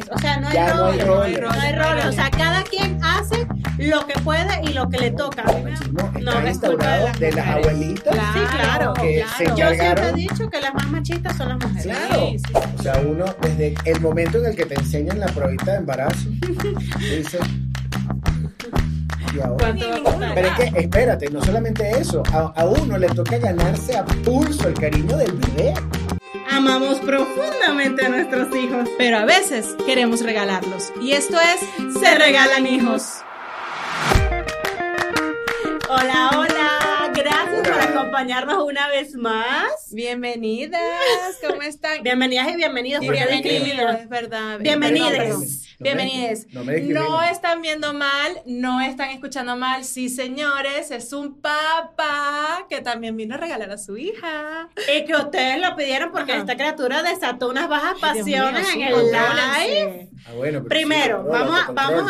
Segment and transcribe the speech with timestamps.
[0.00, 1.56] Roles, o sea, no hay, Ya no hay roles, roles.
[1.56, 3.46] no hay roles, o sea, cada quien hace
[3.78, 5.42] lo que puede y lo que le toca.
[5.42, 8.40] A mí me- Machismo No, está es culpa de instaurado las de las abuelitas Sí,
[8.56, 8.92] claro.
[8.94, 11.82] que se Yo siempre he dicho que las más machistas son las mujeres.
[11.84, 12.26] Claro.
[12.30, 12.52] Sí, sí.
[12.78, 16.28] O sea, uno, desde el momento en el que te enseñan la probita de embarazo,
[16.40, 17.40] tú dices.
[19.34, 19.56] Y ahora.
[19.58, 20.34] ¿Cuánto va a costar?
[20.34, 24.68] Pero es que, espérate, no solamente eso, a, a uno le toca ganarse a pulso
[24.68, 25.74] el cariño del bebé.
[26.52, 28.86] Amamos profundamente a nuestros hijos.
[28.98, 30.92] Pero a veces queremos regalarlos.
[31.00, 31.60] Y esto es
[31.98, 33.22] Se Regalan Hijos.
[35.88, 37.10] Hola, hola.
[37.14, 37.72] Gracias Hola.
[37.72, 39.92] por acompañarnos una vez más.
[39.92, 40.80] Bienvenidas,
[41.46, 42.02] ¿cómo están?
[42.02, 43.00] Bienvenidas y bienvenidos.
[43.00, 43.96] discriminan.
[43.96, 44.58] es verdad.
[44.60, 45.71] Bienvenides.
[45.82, 46.44] Perdón, No me-.
[46.52, 47.08] No me discrimines.
[47.10, 49.84] No están viendo mal, no están escuchando mal.
[49.84, 54.68] Sí, señores, es un papá que también vino a regalar a su hija.
[54.94, 56.40] Y que ustedes lo pidieron porque Ajá.
[56.40, 60.08] esta criatura desató unas bajas Ay, Dios mío, pasiones en el live.
[60.26, 61.60] Ah, bueno, pero Primero, sí, vamos,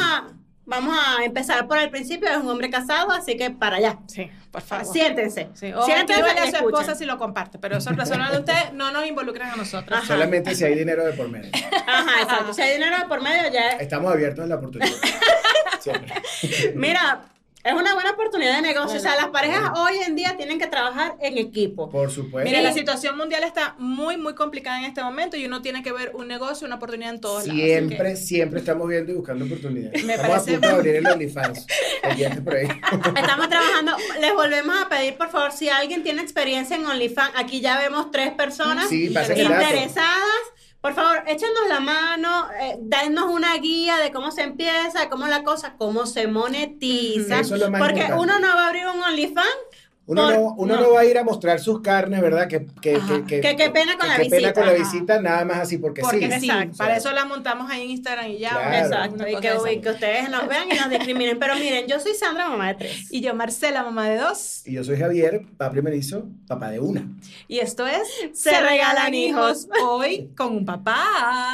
[0.01, 0.29] a,
[0.65, 2.29] vamos a empezar por el principio.
[2.29, 3.99] Es un hombre casado, así que para allá.
[4.07, 4.87] Sí, por favor.
[4.87, 5.49] Siéntense.
[5.55, 8.73] Sí, o Siéntense a su esposa si lo comparte, pero eso es personal de usted,
[8.73, 9.99] no nos involucran a nosotros.
[9.99, 10.07] Ajá.
[10.07, 11.51] Solamente si hay dinero de por medio.
[11.87, 12.55] Ajá, exacto.
[12.55, 13.83] Si hay dinero de por medio, ya es.
[13.83, 14.93] Estamos abiertos a la oportunidad.
[15.81, 16.15] Siempre.
[16.75, 17.23] Mira,
[17.65, 18.99] es una buena oportunidad de negocio.
[18.99, 21.89] O sea, las parejas hoy en día tienen que trabajar en equipo.
[21.91, 22.49] Por supuesto.
[22.49, 25.93] Mira, la situación mundial está muy, muy complicada en este momento y uno tiene que
[25.93, 27.61] ver un negocio, una oportunidad en todos lados.
[27.61, 30.03] así Siempre, siempre estamos viendo y buscando oportunidades.
[30.05, 31.67] Me Estamos parece- a punto de abrir el OnlyFans.
[32.03, 32.67] Pendientes por ahí.
[33.17, 33.93] Estamos trabajando.
[34.21, 38.11] Les volvemos a pedir, por favor, si alguien tiene experiencia en OnlyFans, aquí ya vemos
[38.11, 40.17] tres personas Sí, interesadas.
[40.83, 45.45] Por favor, échenos la mano, eh, danos una guía de cómo se empieza, cómo la
[45.45, 47.39] cosa, cómo se monetiza.
[47.39, 48.23] Eso es lo más Porque importante.
[48.25, 49.47] uno no va a abrir un OnlyFans.
[50.05, 50.93] Uno, por- no, uno no.
[50.95, 52.49] va a ir a mostrar sus carnes, ¿verdad?
[52.49, 54.83] Que, que, que, Que qué pena con la que pena visita, con la ajá.
[54.83, 56.41] visita, nada más así porque, Porque sí.
[56.41, 56.77] sí, Exacto.
[56.77, 58.51] para eso la montamos ahí en Instagram y ya.
[58.51, 58.87] Claro.
[58.87, 59.29] Exacto.
[59.29, 61.39] Y que, y que ustedes nos vean y nos discriminen.
[61.39, 63.13] Pero miren, yo soy Sandra, mamá de tres.
[63.13, 64.63] Y yo, Marcela, mamá de dos.
[64.67, 67.07] Y yo soy Javier, papá primerizo, papá de una.
[67.47, 68.03] Y esto es
[68.35, 69.69] Se regalan hijos.
[69.85, 71.05] Hoy con un papá.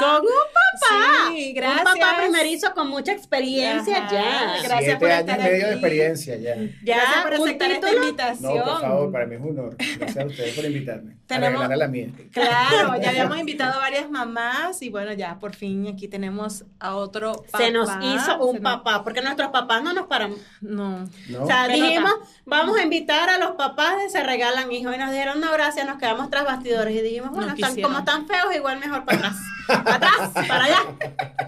[0.01, 1.31] Con un papá.
[1.35, 1.81] Sí, gracias.
[1.95, 4.11] Un papá primerizo con mucha experiencia Ajá.
[4.11, 4.53] ya.
[4.63, 6.57] Gracias Siete por años estar y medio de experiencia ya.
[6.83, 8.09] Ya, Gracias por un aceptar esta título.
[8.39, 8.57] Invitación.
[8.67, 9.77] No, por favor, para mí es un honor.
[9.99, 11.17] Gracias a ustedes por invitarme.
[11.27, 12.09] Tenemos- a la mía.
[12.33, 16.95] Claro, ya habíamos invitado a varias mamás y bueno, ya por fin aquí tenemos a
[16.97, 17.59] otro papá.
[17.59, 20.35] Se nos hizo un Se nos- papá, porque nuestros papás no nos paran.
[20.61, 21.07] No.
[21.29, 21.43] ¿no?
[21.43, 22.27] O sea, Se dijimos, nota.
[22.47, 24.95] vamos a invitar a los papás de Se Regalan Hijos.
[24.95, 26.95] Y nos dijeron, no, gracias, nos quedamos tras bastidores.
[26.97, 29.37] Y dijimos, bueno, No están, como están feos, igual mejor para atrás.
[29.69, 30.79] Para atrás, para allá,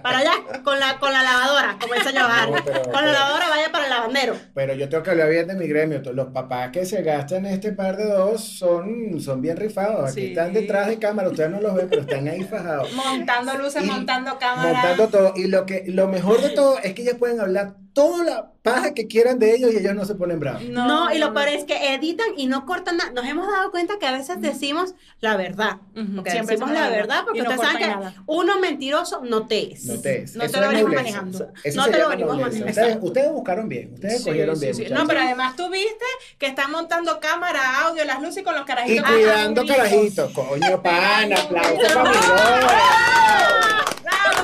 [0.02, 1.94] para allá, con la, con la lavadora, como.
[1.94, 4.36] No, pero- con la lavadora vaya para el lavandero.
[4.54, 6.02] Pero yo tengo que hablar bien de mi gremio.
[6.12, 10.10] Los papás que se gastan este par de dos son, son bien rifados.
[10.10, 10.26] Aquí Sí.
[10.28, 12.92] están detrás de cámara, ustedes no los ven, pero están ahí fajados.
[12.94, 14.72] Montando luces, Y montando cámaras.
[14.72, 15.32] Montando todo.
[15.36, 18.92] Y lo que lo mejor de todo es que ellos pueden hablar toda la paja
[18.94, 20.62] que quieran de ellos y ellos no se ponen bravos.
[20.64, 23.10] No, y lo peor es que editan y no cortan nada.
[23.12, 25.78] Nos hemos dado cuenta que a veces decimos la verdad.
[25.94, 28.22] Siempre decimos la verdad, verdad porque y no ustedes saben que cortan nada.
[28.26, 29.84] uno mentiroso no te es.
[29.86, 30.36] No te es.
[30.36, 31.52] No Eso te lo venimos manejando.
[31.64, 32.66] Eso No te lo venimos manejando.
[32.68, 33.94] Ustedes, ustedes buscaron bien.
[33.94, 34.74] Ustedes Sí, cogieron sí, bien.
[34.74, 34.84] sí.
[34.92, 36.04] No, pero además tú viste
[36.38, 39.10] que están montando cámara, audio, las luces con los Y carajitos.
[39.10, 40.32] cuidando Ajá, carajitos.
[40.32, 42.70] Coño, pana, aplauso para mi brother.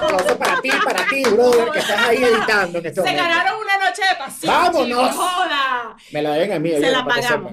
[0.03, 4.03] Aplauso para ti, para ti, brother, que estás ahí editando en Se ganaron una noche
[4.09, 4.55] de pasión.
[4.55, 5.17] ¡Vámonos!
[6.13, 6.71] Me la deben a mí.
[6.71, 7.53] Se la que pagamos.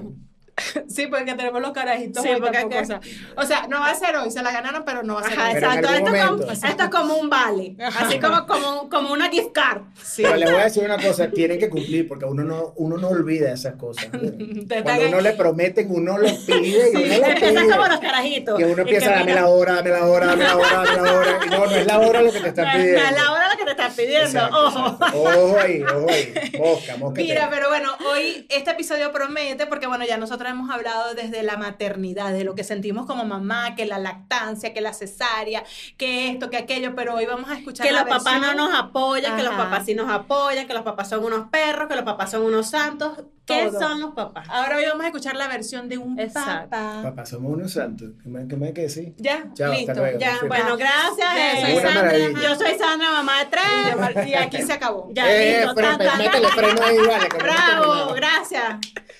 [0.88, 3.00] Sí, porque tenemos los carajitos Sí, porque que- o, sea,
[3.36, 5.32] o sea, no va a ser hoy, se la ganaron, pero no va a ser
[5.36, 5.56] Ajá, hoy.
[5.56, 5.88] Exacto.
[5.88, 6.52] Esto es, como, momento.
[6.52, 7.76] esto es como un vale.
[7.98, 9.82] Así como, como, como una gift card.
[10.00, 10.22] Sí.
[10.22, 13.08] Pero les voy a decir una cosa, tienen que cumplir porque uno no, uno no
[13.08, 14.06] olvida esas cosas.
[14.12, 17.88] Cuando uno le prometen, uno lo pide y uno lo Empieza como pide.
[17.88, 18.60] los carajitos.
[18.60, 21.02] Y uno empieza, que dame mira, la hora, dame la hora, dame la hora, dame
[21.02, 21.38] la hora.
[21.44, 23.00] Y no, no es la hora lo que te están es, pidiendo.
[23.02, 24.26] no es la hora lo que te están pidiendo.
[24.28, 24.88] Exacto, Ojo.
[24.92, 25.22] exacto.
[25.22, 26.34] Ojo ahí, ojo ahí.
[26.58, 27.20] Mosca, mosca.
[27.20, 31.56] Mira, pero bueno, hoy este episodio promete porque bueno, ya nosotros hemos hablado desde la
[31.56, 35.64] maternidad, de lo que sentimos como mamá, que la lactancia, que la cesárea,
[35.96, 38.56] que esto, que aquello, pero hoy vamos a escuchar Que la los papás no versión-
[38.56, 41.96] nos apoyan, que los papás sí nos apoyan, que los papás son unos perros, que
[41.96, 43.18] los papás son unos santos.
[43.46, 43.78] ¿Qué Todo.
[43.78, 44.48] son los papás?
[44.48, 46.70] Ahora hoy vamos a escuchar la versión de un Exacto.
[46.70, 47.00] papá.
[47.02, 48.12] Papá, somos unos santos.
[48.22, 49.12] ¿Qué me, qué me hay que decir?
[49.18, 49.92] Ya, Chao, listo.
[49.92, 50.18] luego.
[50.18, 51.28] Ya, bueno, gracias.
[51.36, 55.10] Eh, soy Sandra, yo soy Sandra, mamá de Y Mar- Y aquí se acabó.
[55.12, 55.74] Ya, Eh, listo.
[55.74, 56.56] freno, tan, tan, métele tan.
[56.56, 58.64] freno ahí, vale, que no Bravo, gracias.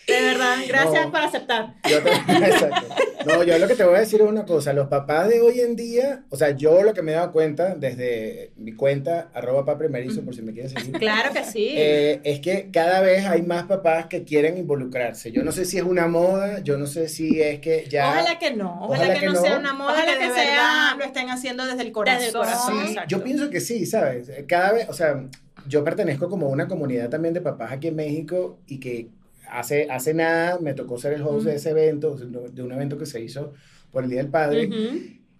[0.06, 1.10] De verdad, gracias No.
[1.12, 1.74] por aceptar.
[1.88, 2.10] Yo te-
[2.50, 2.94] Exacto.
[3.26, 4.74] No, yo lo que te voy a decir es una cosa.
[4.74, 7.74] Los papás de hoy en día, o sea, yo lo que me he dado cuenta
[7.74, 10.98] desde mi cuenta, arroba paprimerizo, por si me quieres seguir.
[10.98, 11.72] Claro que sí.
[11.74, 15.32] eh, es que cada vez hay más papás que quieren involucrarse.
[15.32, 18.10] Yo no sé si es una moda, yo no sé si es que ya...
[18.10, 20.94] Ojalá que no, ojalá, Ojalá que, que no, sea una moda, Ojalá que, que sea
[20.98, 22.18] lo estén haciendo desde el corazón.
[22.20, 22.74] desde el corazón.
[22.84, 23.08] Sí, exacto.
[23.08, 24.13] yo pienso que sí, ¿sabes?
[24.46, 25.28] Cada vez, o sea,
[25.66, 29.08] yo pertenezco como a una comunidad también de papás aquí en México y que
[29.50, 33.06] hace, hace nada me tocó ser el host de ese evento, de un evento que
[33.06, 33.52] se hizo
[33.92, 34.68] por el Día del Padre.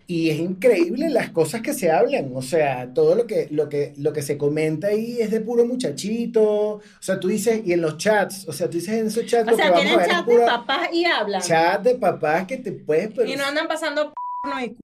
[0.06, 3.94] Y es increíble las cosas que se hablan, o sea, todo lo que, lo que,
[3.96, 7.80] lo que se comenta ahí es de puro muchachito, o sea, tú dices, y en
[7.80, 9.98] los chats, o sea, tú dices en esos chats, O lo que sea, vamos tienen
[9.98, 11.40] a ver es chat de papás y hablan.
[11.40, 14.12] chat de papás que te puedes, pero Y no andan pasando
[14.42, 14.76] porno y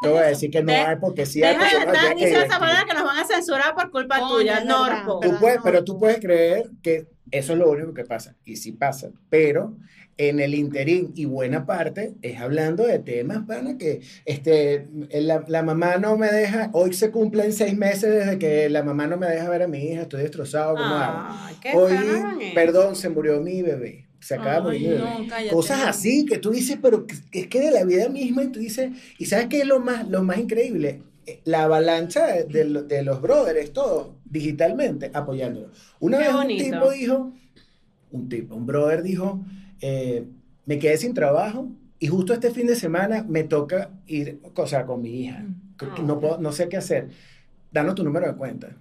[0.00, 2.58] te voy a decir que no hay, porque sí hay Deja de estar diciendo esa
[2.58, 4.64] palabra que nos van a censurar por culpa Coño, tuya.
[4.64, 5.20] Norpo.
[5.64, 9.76] Pero tú puedes creer que eso es lo único que pasa, y sí pasa, pero
[10.16, 15.62] en el interín y buena parte es hablando de temas, pana, que este, la, la
[15.62, 19.28] mamá no me deja, hoy se cumplen seis meses desde que la mamá no me
[19.28, 21.28] deja ver a mi hija, estoy destrozado, ¿cómo hago?
[21.30, 26.38] Ay, qué Hoy, perdón, se murió mi bebé, se acaba de no, Cosas así que
[26.38, 29.46] tú dices, pero que- es que de la vida misma, y tú dices, y sabes
[29.46, 33.20] qué es lo más, lo más increíble, Eh, la avalancha de, de lo- de los
[33.20, 35.68] brothers, todos digitalmente apoyándolo.
[36.00, 36.64] Una Qué vez un bonito.
[36.64, 37.32] tipo dijo,
[38.12, 39.44] un tipo, un brother dijo,
[39.82, 40.24] eh,
[40.64, 41.68] me quedé sin trabajo
[41.98, 45.44] y justo este fin de semana me toca ir, o sea, con mi hija.
[46.02, 47.08] no, puedo- no sé qué hacer.
[47.70, 48.74] Danos tu número de cuenta.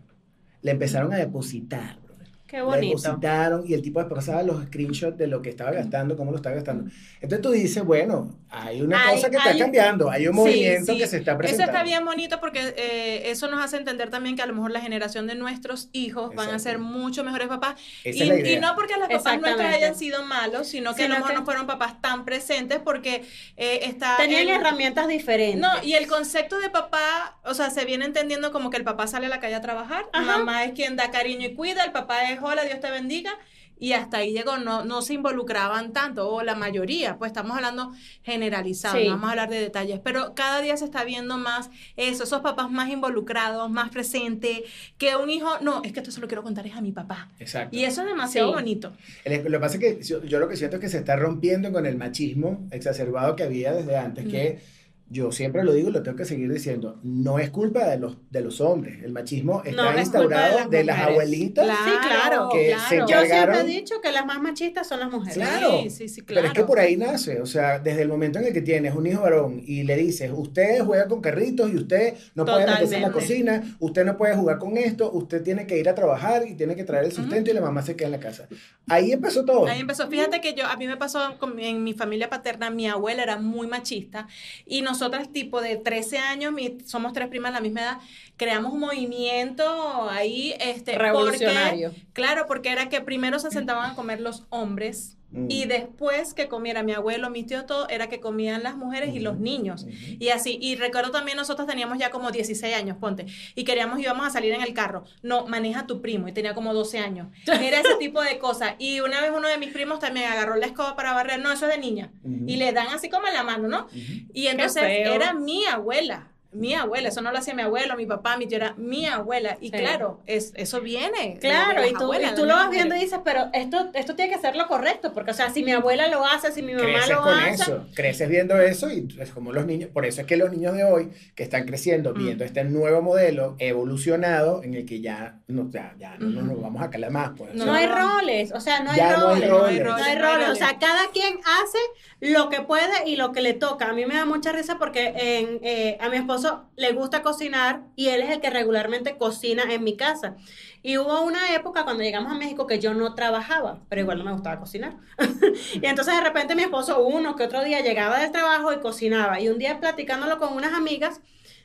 [0.61, 1.99] Le empezaron a depositar.
[2.47, 2.97] Qué bonito.
[2.97, 6.55] depositaron y el tipo pasaba los screenshots de lo que estaba gastando, cómo lo estaba
[6.55, 6.89] gastando.
[7.19, 10.39] Entonces tú dices, bueno, hay una Hay- cosa que está hay- cambiando, hay un Sí,
[10.39, 10.97] movimiento sí.
[10.97, 11.71] que se está Eso presentando.
[11.73, 14.79] está bien bonito porque eh, eso nos hace entender también que a lo mejor la
[14.81, 16.63] generación de nuestros hijos van a Exacto.
[16.63, 17.75] ser mucho mejores papás.
[18.05, 18.61] Esa Y, es la y idea.
[18.61, 21.39] no porque los papás nuestros hayan sido malos, sino que a Sino lo mejor que-
[21.39, 23.23] no fueron papás tan presentes porque
[23.57, 24.15] eh, está...
[24.17, 25.59] Tenían el- herramientas diferentes.
[25.59, 29.05] No, y el concepto de papá, o sea, se viene entendiendo como que el papá
[29.07, 30.37] sale a la calle a trabajar, Ajá.
[30.37, 33.31] mamá es quien da cariño y cuida, el papá es hola, Dios te bendiga,
[33.79, 37.91] y hasta ahí llegó, no, no se involucraban tanto, o la mayoría, pues estamos hablando
[38.23, 39.03] generalizado, Sí.
[39.05, 42.41] no vamos a hablar de detalles, pero cada día se está viendo más eso, esos
[42.41, 44.61] papás más involucrados, más presentes,
[44.97, 47.29] que un hijo, no, es que esto se lo quiero contar es a mi papá.
[47.39, 47.75] Exacto.
[47.77, 48.55] Y eso es demasiado Sí.
[48.55, 48.93] bonito.
[49.23, 51.15] El- Lo que pasa es que yo, yo lo que siento es que se está
[51.15, 54.29] rompiendo con el machismo exacerbado que había desde antes, Mm.
[54.31, 54.59] que
[55.09, 58.17] yo siempre lo digo y lo tengo que seguir diciendo, no es culpa de los,
[58.29, 61.65] de los hombres, el machismo está No, es instaurado de de las abuelitas.
[61.65, 62.49] Sí, claro.
[62.51, 65.35] Que se Yo siempre he encargaron- dicho que las más machistas son las mujeres.
[65.37, 65.79] Claro.
[65.83, 66.67] Sí, sí, sí, Pero es que claro.
[66.67, 69.61] por ahí nace, o sea, desde el momento en el que tienes un hijo varón
[69.65, 73.77] y le dices, usted juega con carritos y usted no puede meterse en la cocina,
[73.79, 76.83] usted no puede jugar con esto, usted tiene que ir a trabajar y tiene que
[76.83, 78.47] traer el sustento y la mamá se queda en la casa.
[78.87, 79.67] Ahí empezó todo.
[79.67, 80.07] Ahí empezó.
[80.09, 83.37] Fíjate que yo, a mí me pasó con- en mi familia paterna, mi abuela era
[83.37, 84.27] muy machista
[84.65, 87.97] y nosotras tipo de 13 años, mi- somos tres primas de la misma edad,
[88.35, 91.89] creamos un movimiento ahí, este, Revolucionario.
[91.91, 95.47] porque- claro, porque era que primero se sentaban a comer los hombres Mm.
[95.49, 99.19] y después que comiera mi abuelo, mis tíos, todo, era que comían las mujeres y
[99.19, 99.85] los niños.
[100.19, 104.25] Y así, y recuerdo también nosotros teníamos ya como 16 años, ponte, y queríamos, íbamos
[104.25, 105.03] a salir en el carro.
[105.21, 107.27] No, maneja tu primo, y tenía como 12 años.
[107.59, 108.75] Mira ese tipo de cosas.
[108.79, 111.67] Y una vez uno de mis primos también agarró la escoba para barrer, no, eso
[111.67, 112.11] es de niña.
[112.45, 113.87] Y le dan así como en la mano, ¿no?
[114.33, 116.31] Y entonces era mi abuela.
[116.51, 119.57] Mi abuela, eso no lo hacía mi abuelo, mi papá, mi tía, era mi abuela.
[119.61, 119.77] Y Sí.
[119.77, 121.37] claro, es, eso viene.
[121.39, 124.33] Claro, y tú, abuelas, y tú lo vas viendo y dices, pero esto, esto tiene
[124.33, 126.85] que ser lo correcto, porque, o sea, si mi abuela lo hace, si mi mamá
[126.85, 130.21] creces lo con hace, eso, creces viendo eso y es como los niños, por eso
[130.21, 132.17] es que los niños de hoy que están creciendo Mm.
[132.17, 136.61] viendo este nuevo modelo evolucionado en el que ya no, ya, ya no, no nos
[136.61, 137.31] vamos a calar más.
[137.37, 137.53] Pues.
[137.53, 137.95] no, No, hay no.
[138.17, 139.49] roles, o sea, no hay Ya no hay roles.
[139.49, 139.83] roles.
[139.85, 141.77] No hay roles, o sea, cada quien hace
[142.19, 143.89] lo que puede y lo que le toca.
[143.89, 146.36] A mí me da mucha risa porque en, eh, a mi esposo
[146.75, 150.35] le gusta cocinar y él es el que regularmente cocina en mi casa.
[150.83, 154.23] Y hubo una época cuando llegamos a México que yo no trabajaba, pero igual no
[154.25, 154.97] me gustaba cocinar.
[155.73, 159.39] y entonces de repente mi esposo uno que otro día llegaba del trabajo y cocinaba.
[159.39, 161.21] Y un día platicándolo con unas amigas,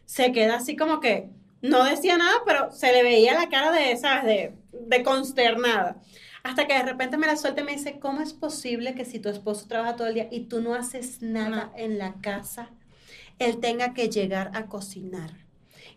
[0.07, 3.97] se queda así como que no decía nada, pero se le veía la cara de,
[3.97, 4.25] ¿sabes?
[4.25, 5.97] De, de consternada.
[6.43, 9.21] Hasta que de repente me la suelta y me dice, ¿cómo es posible que si
[9.21, 12.71] tu esposo trabaja todo el día y tú no haces nada en la casa,
[13.39, 15.31] él tenga que llegar a cocinar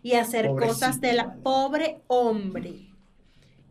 [0.02, 2.82] y hacer Pobrecito, cosas de la pobre hombre?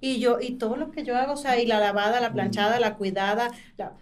[0.01, 2.79] Y yo, y todo lo que yo hago, o sea, y la lavada, la planchada,
[2.79, 3.93] la cuidada, la-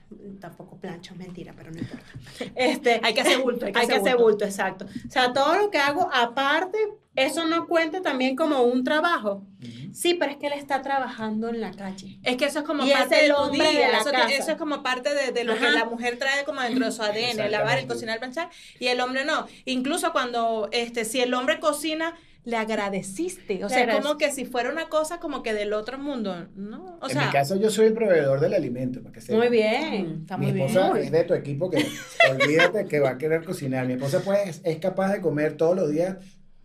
[0.41, 2.05] tampoco plancho, mentira, pero no importa.
[2.55, 4.29] Este, Hay que hacer bulto, hay que hay hacer que hacer bulto.
[4.29, 4.85] bulto, exacto.
[5.07, 6.77] O sea, todo lo que hago aparte,
[7.15, 9.45] eso no cuenta también como un trabajo.
[9.93, 12.19] Sí, pero es que él está trabajando en la calle.
[12.23, 13.99] Es que eso es como Y es parte el de tu hombre día, de la
[13.99, 14.29] eso, casa.
[14.33, 17.01] eso es como parte de, de lo que la mujer trae como dentro de su
[17.01, 19.47] ADN, el lavar, el cocinar, el planchar, y el hombre no.
[19.65, 24.43] Incluso cuando, este, si el hombre cocina, le agradeciste, o sea, agradec- como que si
[24.43, 26.97] fuera una cosa como que del otro mundo, ¿no?
[27.01, 29.37] O en sea, mi caso yo soy el proveedor del alimento, para que sepan.
[29.39, 30.67] Muy bien, está Mi muy bien.
[30.67, 31.85] esposa es de tu equipo que
[32.29, 33.87] olvídate que va a querer cocinar.
[33.87, 36.17] Mi esposa pues es capaz de comer todos los días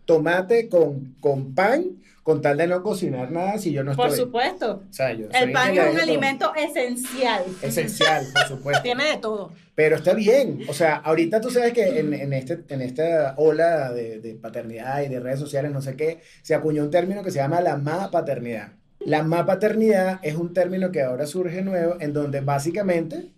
[0.05, 1.85] tomate con, con pan
[2.29, 4.25] con tal de no cocinar nada si yo no Por estoy.
[4.25, 4.83] supuesto.
[4.87, 6.01] O sea, yo soy El pan es un todo.
[6.03, 7.43] alimento esencial.
[7.63, 8.83] esencial, por supuesto.
[8.83, 9.51] tiene de todo.
[9.73, 10.59] Pero está bien.
[10.69, 15.01] O sea, ahorita tú sabes que en, en, este, en esta ola de, de paternidad
[15.01, 17.77] y de redes sociales, no sé qué, se acuñó un término que se llama la
[17.77, 18.73] ma paternidad.
[18.99, 23.31] La ma paternidad es un término que ahora surge nuevo en donde básicamente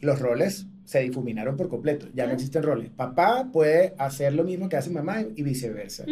[0.00, 2.06] los roles se difuminaron por completo.
[2.14, 2.90] Ya no existen roles.
[2.90, 6.04] Papá puede hacer lo mismo que hace mamá y viceversa.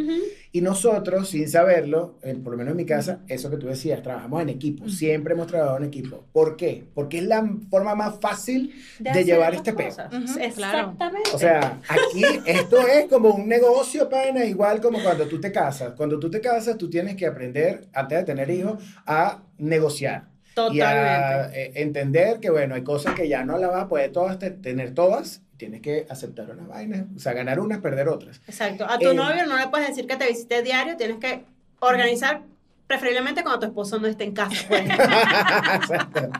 [0.50, 4.02] Y nosotros, sin saberlo, eh, por lo menos en mi casa, eso que tú decías,
[4.02, 4.88] trabajamos en equipo.
[4.88, 6.24] Siempre hemos trabajado en equipo.
[6.32, 6.84] ¿Por qué?
[6.94, 10.02] Porque es la forma más fácil de, hacer llevar este peso.
[10.40, 11.30] Exactamente.
[11.34, 15.92] O sea, aquí esto es como un negocio, pana, igual como cuando tú te casas.
[15.96, 20.31] Cuando tú te casas, tú tienes que aprender, antes de tener hijos, a negociar.
[20.52, 20.84] Y Totalmente.
[20.86, 24.38] a eh, entender que, bueno, hay cosas que ya no las vas a poder todas
[24.38, 25.40] te- tener todas.
[25.56, 27.04] Tienes que aceptar unas vainas.
[27.16, 28.40] O sea, ganar unas, perder otras.
[28.46, 28.84] Exacto.
[28.88, 31.44] A tu Eh, novio no le puedes decir que te visite diario, tienes que
[31.80, 32.42] organizar
[32.86, 34.56] preferiblemente cuando tu esposo no esté en casa.
[34.68, 34.82] Pues.
[35.74, 36.30] Exacto.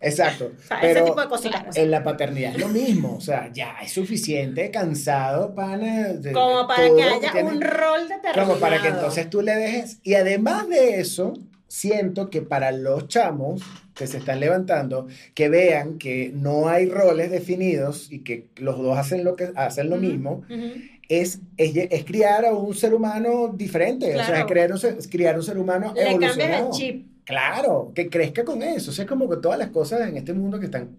[0.00, 0.52] Exacto.
[0.58, 1.76] O sea, ese tipo de cositas.
[1.76, 3.16] en la paternidad es lo mismo.
[3.16, 6.08] O sea, ya es suficiente, cansado, pana.
[6.14, 8.46] de- Como de para que haya un rol determinado.
[8.48, 9.98] Como para que entonces tú le dejes.
[10.02, 11.34] Y además de eso,
[11.70, 13.62] siento que para los chamos
[13.94, 18.98] que se están levantando, que vean que no hay roles definidos y que los dos
[18.98, 20.42] hacen lo, que, hacen lo mismo,
[21.08, 24.16] es, es, es criar a un ser humano diferente.
[24.16, 26.66] O sea, es crear un, es criar un ser humano Le evolucionado.
[26.66, 27.06] el chip.
[27.24, 28.90] Claro, que crezca con eso.
[28.90, 30.96] O sea, es como que todas las cosas en este mundo que están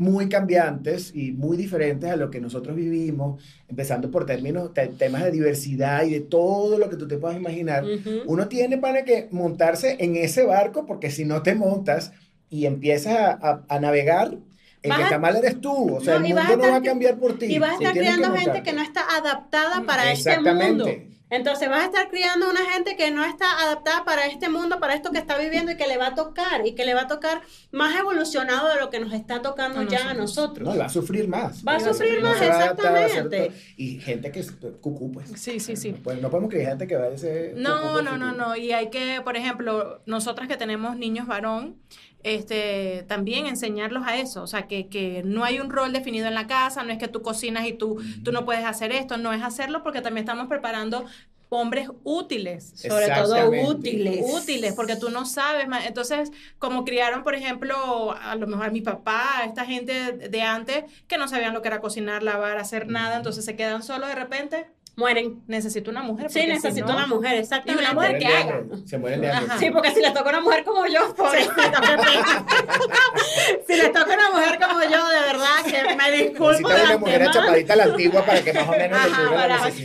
[0.00, 5.22] muy cambiantes y muy diferentes a lo que nosotros vivimos, empezando por términos, te- temas
[5.22, 7.84] de diversidad y de todo lo que tú te puedas imaginar.
[8.26, 12.12] Uno tiene para que montarse en ese barco porque si no te montas
[12.48, 14.36] y empiezas a, a- a navegar,
[14.82, 15.96] el que está mal eres tú.
[15.96, 17.46] O sea, No, el mundo no va a cambiar por ti.
[17.54, 21.09] Y vas a estar que gente que no está adaptada para este Exactamente.
[21.30, 24.94] Entonces vas a estar criando una gente que no está adaptada para este mundo, para
[24.94, 27.06] esto que está viviendo y que le va a tocar, y que le va a
[27.06, 30.20] tocar más evolucionado de lo que nos está tocando A ya a nosotros.
[30.20, 30.68] nosotros.
[30.68, 31.64] No, y va a sufrir más.
[31.66, 33.52] Va a sufrir más, exactamente.
[33.76, 35.30] Y gente que es cucú, pues.
[35.36, 35.92] Sí, sí, sí.
[35.92, 38.56] No, podemos- no podemos creer gente que va a ese No, no, no, no.
[38.56, 41.76] Y hay que, por ejemplo, nosotras que tenemos niños varón,
[42.22, 44.42] este, también enseñarlos a eso.
[44.42, 47.08] O sea, que, que no hay un rol definido en la casa, no es que
[47.08, 50.48] tú cocinas y tú, tú no puedes hacer esto, no es hacerlo porque también estamos
[50.48, 51.04] preparando
[51.50, 52.72] hombres útiles.
[52.76, 54.24] Sobre todo útiles.
[54.32, 58.80] útiles, porque tú no sabes, entonces, como criaron, por ejemplo, a lo mejor a mi
[58.80, 63.16] papá, esta gente de antes, que no sabían lo que era cocinar, lavar, hacer nada,
[63.16, 65.42] entonces se quedan solos de repente, Mueren.
[65.48, 66.30] necesito una mujer.
[66.30, 67.84] Sí, si necesito no- una mujer, Y exactamente.
[67.84, 68.60] una mujer que haga.
[68.86, 69.58] Se mueren de hambre.
[69.58, 71.80] Sí, porque si le toca una mujer como yo, pobrecita,
[73.66, 76.98] si le toca una mujer como yo, de verdad que me disculpo de Necesitas una
[76.98, 79.30] mujer chapadita a la antigua para que más o menos Ajá, la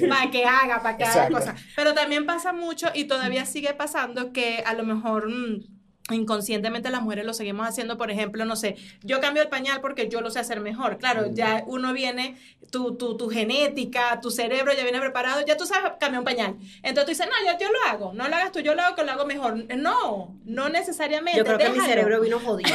[0.09, 1.37] para, que haga, para que haga Exacto.
[1.37, 1.55] cosas.
[1.75, 5.74] Pero también pasa mucho y todavía sigue pasando que a lo mejor mm,
[6.11, 10.07] inconscientemente las mujeres lo seguimos haciendo, por ejemplo, no sé, yo cambio el pañal porque
[10.07, 10.97] yo lo sé hacer mejor.
[10.97, 12.37] Claro, ya uno viene,
[12.69, 16.55] tu, tu, tu genética, tu cerebro ya viene preparado, ya tú sabes cambiar un pañal.
[16.83, 18.95] Entonces tú dices, no, yo, yo lo hago, no lo hagas tú, yo lo hago
[18.95, 19.55] que lo hago mejor.
[19.75, 21.37] No, no necesariamente.
[21.39, 22.69] Yo creo que mi cerebro vino jodido.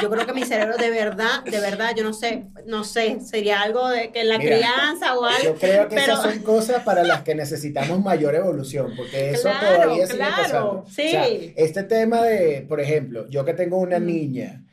[0.00, 3.62] Yo creo que mi cerebro de verdad, de verdad, yo no sé, no sé, sería
[3.62, 5.42] algo de que en la Mira, crianza o algo.
[5.42, 9.42] Yo creo que pero- esas son cosas para las que necesitamos mayor evolución, porque eso
[9.48, 10.84] Claro, todavía sigue claro, pasando.
[10.88, 11.02] sí.
[11.08, 14.64] O sea, este tema de, por ejemplo, yo que tengo una niña,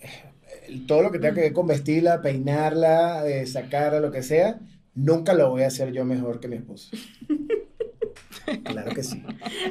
[0.00, 4.58] eh, todo lo que tenga que ver con vestirla, peinarla, eh, sacarla, lo que sea,
[4.94, 6.90] nunca lo voy a hacer yo mejor que mi esposo.
[8.64, 9.22] Claro que sí.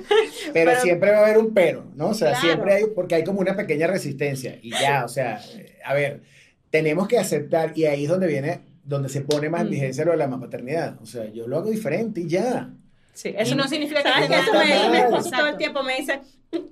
[0.53, 2.09] Pero, Pero- siempre va a haber un pero, ¿no?
[2.09, 2.45] O sea, Claro.
[2.47, 4.57] siempre hay, porque hay como una pequeña resistencia.
[4.61, 6.21] Y ya, o sea, eh, a ver,
[6.69, 9.71] tenemos que aceptar, y ahí es donde viene, donde se pone más en Mm.
[9.71, 10.97] vigencia lo de la paternidad.
[11.01, 12.71] O sea, yo lo hago diferente y ya.
[13.13, 14.09] Sí, Y no significa que.
[14.33, 16.21] Eso está dice mi esposo todo el tiempo, me dice,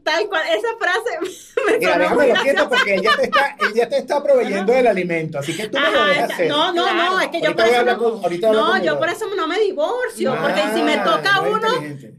[0.03, 3.97] tal cual, esa frase me Mira, déjame lo quieto porque ella te está, ella te
[3.99, 6.47] está proveyendo del alimento, así que tú me lo Ajá, dejas hacer.
[6.49, 9.09] no, no, no, es que yo Ahorita por eso no, con- ahorita no, yo por
[9.09, 11.67] eso no me divorcio, Ah, porque si me toca muy uno,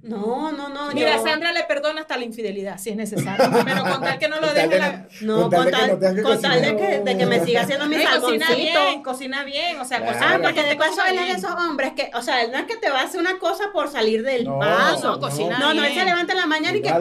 [0.03, 3.51] no, no, no, Mira, yo- Sandra le perdona hasta la infidelidad, si es necesario.
[3.65, 5.07] Pero con tal que no lo deje de la...
[5.23, 7.87] no, con tal con de que no con tal de, que, de me siga haciendo
[7.87, 10.13] mi cocina bien, cocina bien, o sea, Claro.
[10.15, 12.59] cocina Ah, porque después cosa él es de esos hombres que, o sea, él no
[12.59, 15.17] es que te va a hacer una cosa por salir del No, paso.
[15.19, 16.93] no, No, no, él se levanta en la mañana y No que.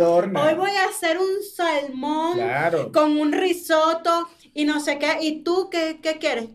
[0.48, 2.92] Hoy voy a hacer un salmón Claro.
[2.92, 5.18] con un risotto y no sé qué.
[5.22, 6.50] ¿Y tú qué, qué quieres?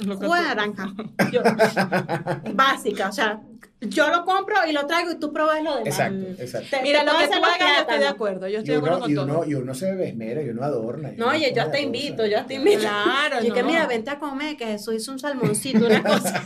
[0.00, 0.92] Lo que naranja.
[1.32, 1.42] Yo-
[2.54, 3.40] básica, o sea,
[3.80, 5.86] yo lo compro y lo traigo y tú pruebas lo demás.
[5.86, 6.68] Exacto, exacto.
[6.70, 8.48] Te- Mira, te lo que tú hagas, yo estoy de acuerdo.
[8.48, 9.24] Yo estoy de acuerdo con y, todo.
[9.26, 11.12] uno, y uno se esmera y uno adorna.
[11.12, 12.28] y No, oye, yo te invito, cosa.
[12.28, 12.80] yo te invito.
[12.80, 16.42] Claro, Y que mira, vente a comer, que Jesús hizo un salmoncito, una cosa.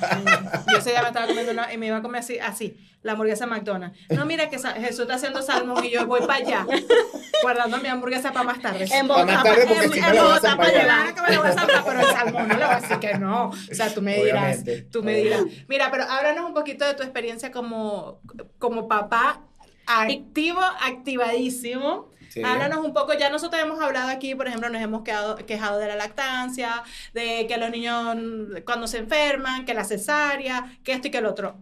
[0.72, 3.12] Yo ese día me estaba comiendo una, y me iba a comer así, así, la
[3.12, 3.98] hamburguesa McDonald's.
[4.10, 6.66] No, mira que Jesús está haciendo salmón y yo voy para allá,
[7.42, 8.86] guardando mi hamburguesa para más tarde.
[8.92, 10.70] En Para más Bogotá, tarde, porque en- si en no la vas a Bogotá para
[10.70, 11.14] llevar.
[11.14, 13.14] Que me lo vas a hablar, pero el salmón no le voy a decir que
[13.18, 13.48] no.
[13.48, 15.42] O sea, tú me dirás, Obviamente, tú me dirás.
[15.68, 18.20] Mira, pero háblanos un poquito de tu experiencia como,
[18.58, 19.40] como papá
[19.86, 22.10] activo, activadísimo.
[22.28, 22.42] Sí.
[22.44, 25.88] Háblanos un poco, ya nosotros hemos hablado aquí, por ejemplo, nos hemos quedado, quejado de
[25.88, 28.16] la lactancia, de que los niños
[28.64, 31.56] cuando se enferman, que la cesárea, que esto y que el otro.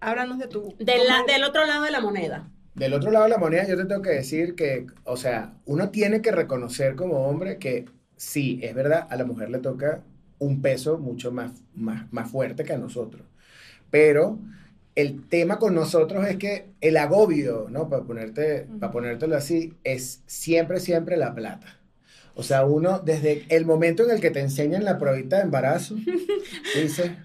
[0.00, 0.74] Háblanos de tu...
[0.78, 2.48] Del, la- cómo- del otro lado de la moneda.
[2.74, 5.90] Del otro lado de la moneda, yo te tengo que decir que, o sea, uno
[5.90, 10.02] tiene que reconocer como hombre que sí, es verdad, a la mujer le toca
[10.38, 13.22] un peso mucho más, más, más fuerte que a nosotros.
[13.90, 14.38] Pero
[14.94, 17.88] el tema con nosotros es que el agobio, ¿no?
[17.88, 21.78] Para, ponerte, para ponértelo así, es siempre, siempre la plata.
[22.34, 25.96] O sea, uno, desde el momento en el que te enseñan la pruebita de embarazo,
[26.74, 27.16] dice,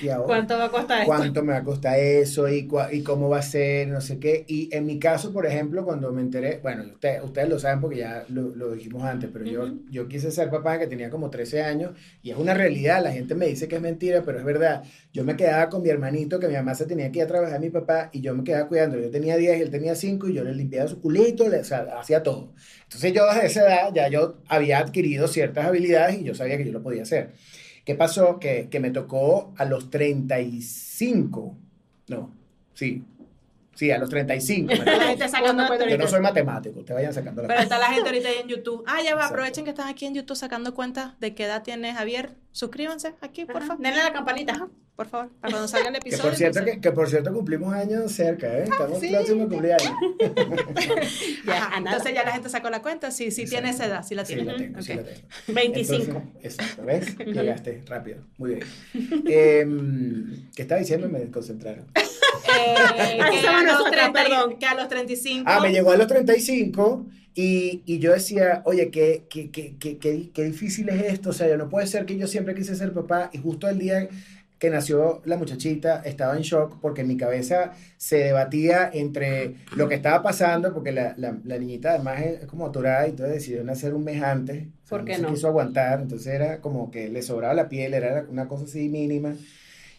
[0.00, 0.26] ¿y ahora?
[0.26, 1.08] ¿Cuánto va a costar esto?
[1.08, 4.44] cuánto me va a costar eso y, y cómo va a ser, no sé qué.
[4.48, 7.98] Y en mi caso, por ejemplo, cuando me enteré, bueno, usted- ustedes lo saben porque
[7.98, 11.62] ya lo, lo dijimos antes, pero yo, yo quise ser papá que tenía como 13
[11.62, 11.92] años
[12.22, 14.84] y es una realidad, la gente me dice que es mentira, pero es verdad.
[15.12, 17.60] Yo me quedaba con mi hermanito, que mi mamá se tenía que ir a trabajar,
[17.60, 18.98] mi papá, y yo me quedaba cuidando.
[18.98, 21.64] Yo tenía 10 y él tenía 5 y yo le limpiaba su culito, le, o
[21.64, 22.54] sea, hacía todo.
[22.84, 26.64] Entonces yo desde esa edad ya yo había adquirido ciertas habilidades y yo sabía que
[26.66, 27.34] yo lo podía hacer.
[27.84, 28.38] ¿Qué pasó?
[28.38, 31.56] Que, que me tocó a los 35.
[32.08, 32.30] No,
[32.74, 33.04] sí.
[33.74, 34.68] Sí, a los 35.
[34.68, 37.78] me La gente sacando cuentas Yo no soy matemático, te vayan sacando la Pero está
[37.78, 38.84] la gente ahorita ahí en YouTube.
[38.86, 41.92] Ah, ya va, aprovechen que están aquí en YouTube sacando cuentas de qué edad tiene
[41.92, 42.34] Javier.
[42.54, 43.82] Suscríbanse aquí, por favor.
[43.82, 44.52] Denle a la campanita.
[44.52, 44.68] ajá.
[44.94, 46.22] Por favor, para cuando salga el Que episodio.
[46.22, 48.62] por, cierto, entonces- que, que por cierto cumplimos años cerca, ¿eh?
[48.62, 49.08] Estamos sí.
[49.08, 49.92] próximos a cumplir años.
[51.44, 53.10] Ya, Ajá, entonces ya la gente sacó la cuenta.
[53.10, 54.52] Sí, sí tiene esa edad, sí la Sí, tiene.
[54.52, 54.98] la tengo, sí Ok.
[54.98, 55.20] la tengo.
[55.48, 56.02] 25.
[56.04, 57.18] Entonces, exacto, ¿ves?
[57.18, 58.18] Llegaste rápido.
[58.38, 59.24] Muy bien.
[59.26, 61.08] Em, ¿Qué estaba diciendo?
[61.08, 61.86] Me desconcentraron.
[61.96, 64.58] Eh, que, a los nosotras, 30 y- perdón.
[64.60, 65.42] que a los 35.
[65.46, 69.76] Ah, me llegó a los 35 y, y yo decía, oye, qué, qué, qué,
[70.32, 71.30] qué, difícil es esto.
[71.30, 73.78] O sea, yo no puede ser que yo siempre quise ser papá y justo el
[73.78, 74.08] día
[74.58, 79.88] que nació la muchachita estaba en shock porque en mi cabeza se debatía entre lo
[79.88, 83.64] que estaba pasando, porque la, la, la niñita además es, como atorada y entonces decidió
[83.64, 84.66] nacer un mes antes.
[84.84, 85.28] O sea, ¿Por qué se no?
[85.28, 89.34] quiso aguantar, entonces era como que le sobraba la piel, era una cosa así mínima.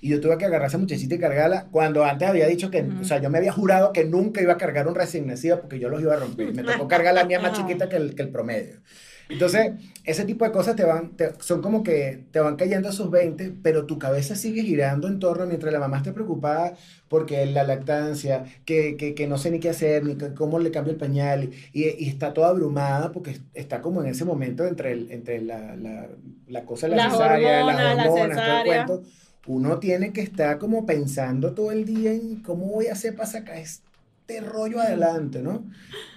[0.02, 2.82] Y yo tuve que agarrar a esa muchachita y cargarla cuando antes había dicho que,
[3.02, 5.80] o sea, yo me había jurado que nunca iba a cargar un recién nacido porque
[5.80, 6.54] yo los iba a romper.
[6.54, 8.82] Me tocó cargar la mía más chiquita que el, que el promedio.
[9.28, 9.72] Entonces,
[10.04, 13.54] ese tipo de cosas te van, te- son como que te van cayendo esos 20,
[13.64, 16.74] pero tu cabeza sigue girando en torno mientras la mamá esté preocupada
[17.08, 20.70] porque la lactancia, que, que, que no sé ni qué hacer, ni que- cómo le
[20.70, 24.92] cambio el pañal, y, y está toda abrumada porque está como en ese momento entre,
[24.92, 26.08] el, entre la, la,
[26.48, 29.04] la cosa de la Las cesárea, hormonas, la las hormonas, todo el cuento.
[29.46, 33.30] Uno tiene que estar como pensando todo el día en cómo voy a hacer para
[33.30, 35.70] sacar este rollo adelante, ¿no?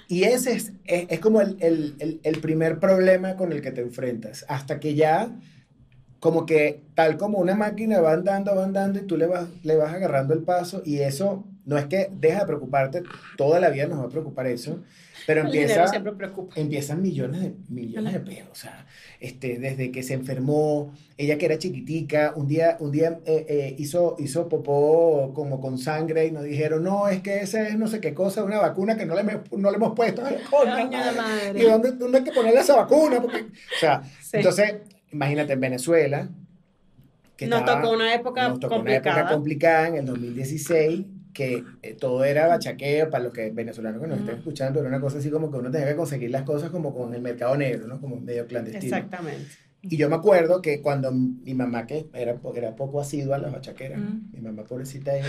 [0.08, 3.82] Y ese es, es, como el, el- el- el primer problema con el que te
[3.82, 5.36] enfrentas, hasta que ya,
[6.20, 9.76] como que tal como una máquina va andando, va andando y tú le vas, le
[9.76, 13.02] vas agarrando el paso y eso no es que deja de preocuparte,
[13.36, 14.80] toda la vida nos va a preocupar eso,
[15.26, 15.84] pero empieza,
[16.54, 18.86] empiezan millones de, millones de pesos, o sea,
[19.20, 23.74] este, desde que se enfermó, ella que era chiquitica, un día, un día eh, eh,
[23.76, 27.86] hizo, hizo popó como con sangre y nos dijeron, no, es que esa es no
[27.86, 30.24] sé qué cosa, una vacuna que no le, no le hemos puesto.
[30.24, 31.12] De madre.
[31.14, 31.60] madre.
[31.60, 33.20] ¿Y dónde, dónde hay que ponerle esa vacuna?
[33.20, 34.38] Porque, o sea, Sí.
[34.38, 34.76] entonces,
[35.12, 36.28] imagínate en Venezuela.
[37.40, 39.34] Nos estaba- tocó una época nos tocó una época complicada.
[39.34, 44.18] complicada en el 2016 que eh, todo era bachaqueo para los que venezolanos que nos
[44.18, 44.38] estén Ujú.
[44.40, 47.14] escuchando, era una cosa así como que uno tenía que conseguir las cosas como con
[47.14, 48.00] el mercado negro, ¿no?
[48.00, 48.96] Como medio clandestino.
[48.96, 49.46] Exactamente.
[49.82, 53.52] Y yo me acuerdo que cuando mi mamá, que era, era poco asidua a las
[53.52, 54.32] bachaqueras, Mm.
[54.32, 55.28] mi mamá pobrecita ella,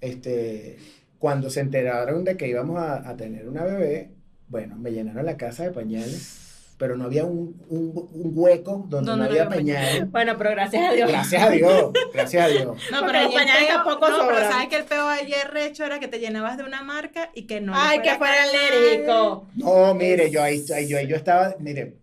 [0.00, 0.76] este,
[1.18, 4.10] cuando se enteraron de que íbamos a, a tener una bebé,
[4.48, 6.43] bueno, me llenaron la casa de pañales,
[6.84, 10.10] pero no había un, un- un hueco donde no no había pañales.
[10.10, 11.08] Bueno, pero gracias a Dios.
[11.10, 12.76] Gracias a Dios, gracias a Dios.
[12.92, 16.08] No, pero los pañales tampoco no, pero sabes que el peo ayer recho era que
[16.08, 17.72] te llenabas de una marca y que no.
[17.74, 19.46] Ay, que fuera alérgico.
[19.54, 21.94] No, mire, yo ahí, ahí- yo, ahí yo estaba, mire,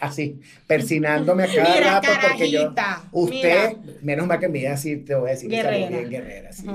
[0.00, 2.72] así, persinándome a cada Mira, rato porque yo,
[3.12, 5.88] usted, menos mal que me diga así, te voy a decir, Guerrera.
[5.88, 6.66] bien guerrera, sí.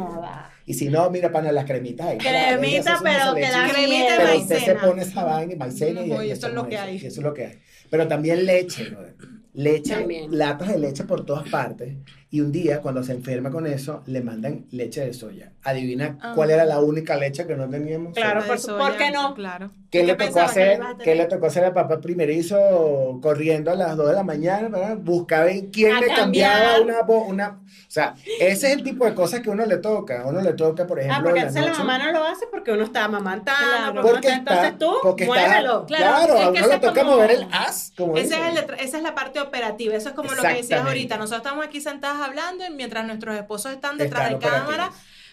[0.66, 2.18] Y si no, mira, pana, las cremitas ahí.
[2.18, 6.24] Cremita, pero que da Cremita Pero usted se pone esa vaina y maicena y, No,
[6.24, 6.96] y y eso es lo que eso, hay.
[6.98, 7.60] eso es lo que hay.
[7.90, 8.96] Pero también leche.
[9.54, 10.38] Leche, También.
[10.38, 11.96] latas de leche por todas partes.
[12.32, 15.52] Y un día, cuando se enferma con eso, le mandan leche de soya.
[15.64, 16.34] Adivina Ah.
[16.36, 18.14] cuál era la única leche que no teníamos.
[18.14, 19.34] Claro, por soya, ¿por qué no?
[19.34, 19.72] Claro.
[19.90, 20.80] ¿Qué ¿Y le tocó hacer?
[21.04, 24.68] ¿Qué le tocó hacer a papá primerizo corriendo a las 2 de la mañana?
[24.70, 24.98] ¿verdad?
[25.00, 26.82] Buscaba en quién A le cambiaba cambiar.
[27.04, 27.50] una, una...
[27.50, 30.22] O sea, ese es el tipo de cosas que uno le toca.
[30.22, 31.84] A uno le toca, por ejemplo, Ah, porque la entonces la noche.
[31.84, 33.60] mamá no lo hace porque uno está amamantando.
[33.94, 34.02] Claro.
[34.04, 35.86] porque está, entonces tú, porque está, muévelo.
[35.88, 38.98] claro, Claro, es a uno le toca mover el as, como Ese es el esa
[38.98, 41.18] es la parte operativa, eso es como lo que decías ahorita.
[41.18, 44.92] Nosotros estamos aquí sentadas hablando y mientras nuestros esposos están detrás de cámara.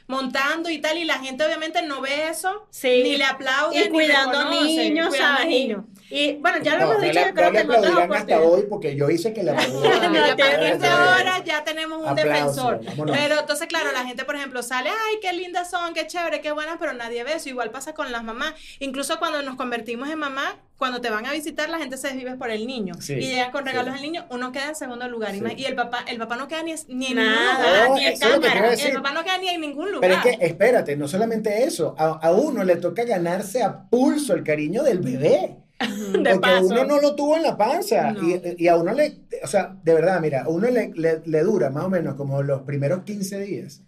[0.09, 3.01] Montando y tal, y la gente obviamente no ve eso, Sí.
[3.03, 5.47] ni le aplaude, Y ni cuidando reconoce, niños, cuidando ¿sabes?
[5.47, 5.85] Y- niños.
[6.09, 8.41] Y bueno, ya lo No, hemos no dicho, yo creo no que otras aplaudirán hasta
[8.41, 10.15] hoy porque yo hice que le Y aplaudieran.
[10.15, 10.89] a partir de Aplausos.
[11.19, 12.85] ahora ya tenemos un Aplausos, defensor.
[12.85, 13.17] vámonos.
[13.19, 16.53] Pero entonces, claro, la gente, por ejemplo, sale, ay, qué lindas son, qué chévere, qué
[16.53, 17.49] buenas, pero nadie ve eso.
[17.49, 18.55] Igual pasa con las mamás.
[18.79, 22.37] Incluso cuando nos convertimos en mamá, cuando te van a visitar, la gente se desvive
[22.37, 22.95] por el niño.
[23.01, 23.97] Sí, y llegan con regalos sí.
[23.97, 25.35] al niño, uno queda en segundo lugar.
[25.35, 25.45] Y Sí.
[25.57, 27.89] Y el papá, el papá no queda ni, ni en Nada, ningún lugar.
[27.89, 28.75] No, ni en cámara.
[28.75, 29.96] El papá no queda ni en ningún lugar.
[30.01, 34.35] Pero es que, espérate, no solamente eso, a, a uno le toca ganarse a pulso
[34.35, 35.57] el cariño del bebé.
[35.79, 36.67] De porque paso.
[36.69, 38.13] uno no lo tuvo en la panza.
[38.13, 38.27] No.
[38.27, 41.41] Y, y a uno le, o sea, de verdad, mira, a uno le, le- le
[41.43, 43.83] dura más o menos como los primeros 15 días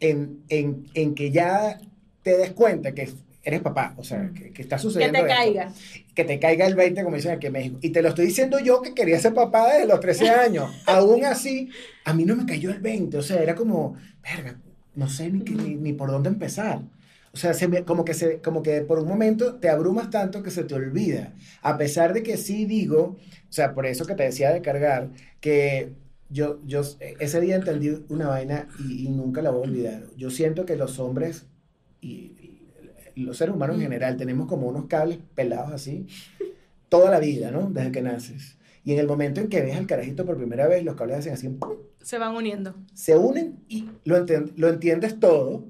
[0.00, 1.78] en, en, en que ya
[2.22, 3.08] te des cuenta que
[3.44, 5.18] eres papá, o sea, que, que está Que sucediendo.
[5.18, 5.34] te esto.
[5.36, 5.72] caiga.
[6.14, 7.78] Que te caiga el 20, como dicen aquí en México.
[7.82, 10.70] Y te lo estoy diciendo yo que quería ser papá desde los 13 años.
[10.86, 11.68] Aún así,
[12.04, 13.16] a mí no me cayó el 20.
[13.16, 14.58] O sea, era como, verga,
[14.94, 16.82] no sé ni, ni, ni por dónde empezar.
[17.32, 20.42] O sea, se me- como, que se, como que por un momento te abrumas tanto
[20.42, 21.34] que se te olvida.
[21.62, 23.16] A pesar de que sí digo,
[23.48, 25.92] o sea, por eso que te decía de cargar, que
[26.28, 26.82] yo, yo
[27.18, 30.02] ese día entendí una vaina y, y nunca la voy a olvidar.
[30.16, 31.46] Yo siento que los hombres
[32.00, 32.32] y,
[33.14, 36.06] y los seres humanos en general tenemos como unos cables pelados así
[36.88, 37.70] toda la vida, ¿no?
[37.70, 38.56] Desde que naces.
[38.84, 41.34] Y en el momento en que ves al carajito por primera vez, los cables hacen
[41.34, 41.74] así, ¡pum!
[42.02, 42.74] Se van uniendo.
[42.94, 45.64] se unen y lo, enten- lo entiendes todo,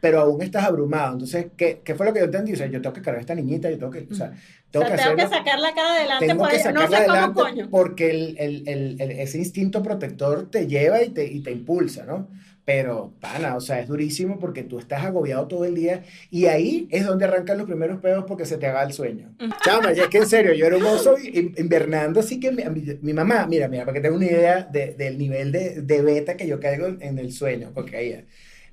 [0.00, 1.12] pero aún estás abrumado.
[1.14, 2.52] Entonces, ¿qué, qué fue lo que yo entendí?
[2.52, 4.70] O sea, yo tengo que cargar a esta niñita, yo tengo que, o sea, O
[4.70, 7.04] tengo sea, que tengo que sacar la cara adelante, Tengo que pues, no sacarla sé
[7.06, 7.68] cómo adelante coño.
[7.70, 12.04] porque el, el- el- el- ese instinto protector te lleva y te, y te impulsa,
[12.04, 12.28] ¿no?
[12.64, 16.86] Pero, pana, o sea, es durísimo porque tú estás agobiado todo el día y ahí
[16.92, 19.34] es donde arrancan los primeros pedos porque se te haga el sueño.
[19.64, 22.62] Chama, ya es que en serio, yo era un oso in- invernando, así que mi,
[22.64, 26.02] mi- mi mamá, mira, mira, para que tenga una idea de- del nivel de, de
[26.02, 28.24] beta que yo caigo en el sueño, porque ahí,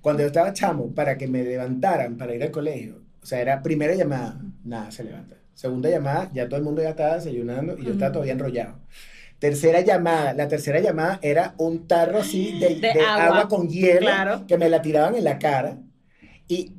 [0.02, 3.64] cuando yo estaba chamo, para que me levantaran para ir al colegio, o sea, era
[3.64, 5.36] primera llamada, nada, se levanta.
[5.56, 8.80] Segunda llamada, ya todo el mundo ya estaba desayunando y yo estaba todavía enrollado.
[9.40, 13.26] Tercera llamada, la tercera llamada era un tarro así de, De de agua.
[13.28, 14.46] agua, con hielo claro.
[14.48, 15.78] que me la tiraban en la cara
[16.48, 16.74] y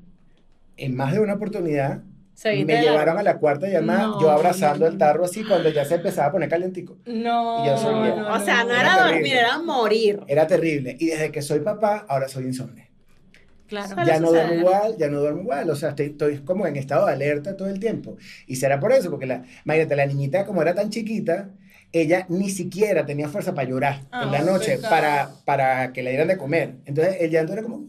[0.77, 2.03] en más de una oportunidad
[2.45, 5.69] me la- llevaron a la cuarta llamada, No, yo abrazando no, el tarro así cuando
[5.71, 6.99] ya se empezaba a poner calientico.
[7.07, 8.21] No, Y yo soy bien.
[8.21, 9.15] O sea, no Era era terrible.
[9.15, 10.21] dormir, era morir.
[10.27, 10.97] Era terrible.
[10.99, 12.85] Y desde que soy papá, ahora soy insomnio.
[13.67, 13.95] Claro.
[14.05, 15.71] Ya no duermo igual, ya no duermo igual.
[15.71, 18.17] O sea, estoy, estoy como en estado de alerta todo el tiempo.
[18.47, 21.51] Y será por eso, porque la, imagínate, la niñita como era tan chiquita,
[21.93, 26.11] ella ni siquiera tenía fuerza para llorar en la Ah, noche para, para que le
[26.11, 26.75] dieran de comer.
[26.87, 27.85] Entonces el llanto era como...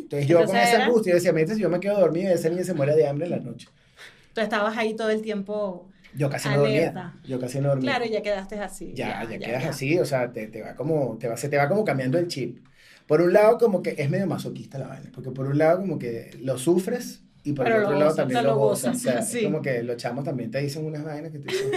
[0.00, 2.48] Entonces yo con Entonces esa era- angustia decía, "Mira, si yo me quedo dormido, esa
[2.48, 3.68] niña se muere de hambre en la noche.
[4.34, 5.88] tú estabas ahí todo el tiempo.
[6.16, 6.78] Yo casi no dormía.
[6.82, 7.14] Alerta.
[7.26, 7.90] Yo casi no dormía.
[7.96, 8.92] Claro, ya quedaste así.
[8.94, 11.68] ya, ya, quedas así, o sea, te, te va como, te va, se te va
[11.68, 12.64] como cambiando el chip.
[13.06, 15.98] Por un lado, como que es medio masoquista la vaina, porque por un lado, como
[15.98, 19.22] que lo sufres y por Pero el otro lado gozas, también lo gozas, O sea,
[19.22, 19.38] sí.
[19.40, 21.70] es como que los chamos también te dicen unas vainas que te dicen,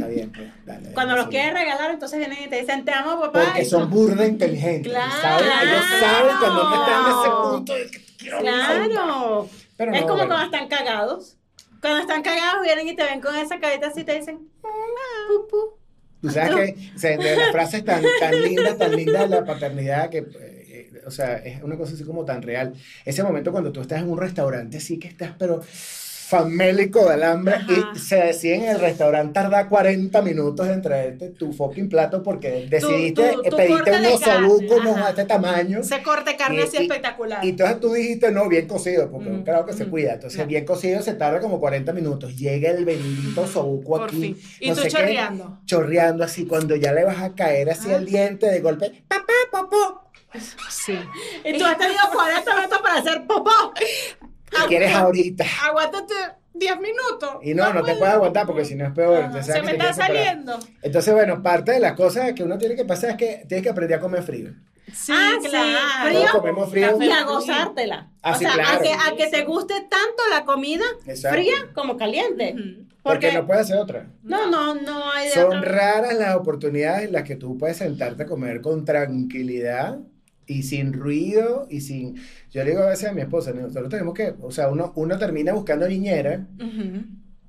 [0.00, 0.80] está bien, pues, dale.
[0.82, 1.30] dale, Cuando los sí".
[1.30, 3.44] quieres regalar, entonces vienen y te dicen, te amo, papá.
[3.44, 4.92] Porque son burda inteligentes.
[4.92, 5.12] Claro.
[5.20, 5.46] ¿saben?
[5.62, 9.48] Ellos saben cuando uno está en ese punto de que quiero Claro.
[9.76, 10.34] Pero es no, como bueno.
[10.34, 11.36] cuando están cagados.
[11.80, 15.48] Cuando están cagados, vienen y te ven con esa carita así y te dicen, pu,
[15.48, 15.80] pu.
[16.20, 19.44] Tú sabes que o sea, de las frases tan, tan lindas, tan lindas de la
[19.46, 22.74] paternidad que, eh, o sea, es una cosa así como tan real.
[23.06, 25.62] Ese momento cuando tú estás en un restaurante, sí que estás, pero
[26.30, 27.66] famélico de alambre Ajá.
[27.94, 32.68] y se decide en el restaurante tardar 40 minutos en traerte tu fucking plato porque
[32.70, 35.80] decidiste tu- tu pedirte corte de unos de este tamaño.
[35.80, 37.44] Ese corte carne Y- así y- espectacular.
[37.44, 40.12] Y entonces tú dijiste, no, bien cocido, porque Mm, claro que se mm, cuida.
[40.14, 42.36] Entonces, bien cocido se tarda como 40 minutos.
[42.36, 44.20] Llega el bendito sobuco Por aquí.
[44.20, 44.38] fin.
[44.60, 45.58] Y no tú sé qué, chorreando.
[45.66, 47.96] chorreando así, cuando ya le vas a caer así Ah.
[47.96, 50.06] el diente de golpe, papá, popó.
[50.70, 50.96] Sí.
[51.44, 53.50] Y tú has tenido 40 minutos para hacer popó.
[54.50, 55.44] ¿Qué quieres ahorita?
[55.64, 56.14] Aguántate
[56.54, 57.36] 10 minutos.
[57.42, 57.98] Y no, no, te puedo.
[57.98, 59.32] puedes aguantar porque si no es peor.
[59.34, 60.58] Se ¿sabes me te está saliendo.
[60.82, 63.70] Entonces, bueno, parte de las cosas que uno tiene que pasar es que tienes que
[63.70, 64.50] aprender a comer frío.
[64.92, 65.78] Sí, Ah, claro.
[66.08, 66.20] frío.
[66.20, 66.98] Todos comemos frío.
[67.00, 68.08] Y a gozártela.
[68.22, 68.82] Ah, o sí, sea, a, claro.
[68.82, 71.36] que, a que te guste tanto la comida Exacto.
[71.38, 72.54] fría como caliente.
[72.54, 72.86] Ujú.
[73.02, 74.08] Porque, Porque no puedes hacer otra.
[74.24, 75.60] no, no, no hay de Son otra.
[75.60, 79.98] raras las oportunidades en las que tú puedes sentarte a comer con tranquilidad
[80.50, 82.16] y sin ruido y sin...
[82.50, 85.16] Yo le digo a veces a mi esposa, nosotros tenemos que, o sea, uno, uno
[85.16, 87.04] termina buscando niñera Ujú.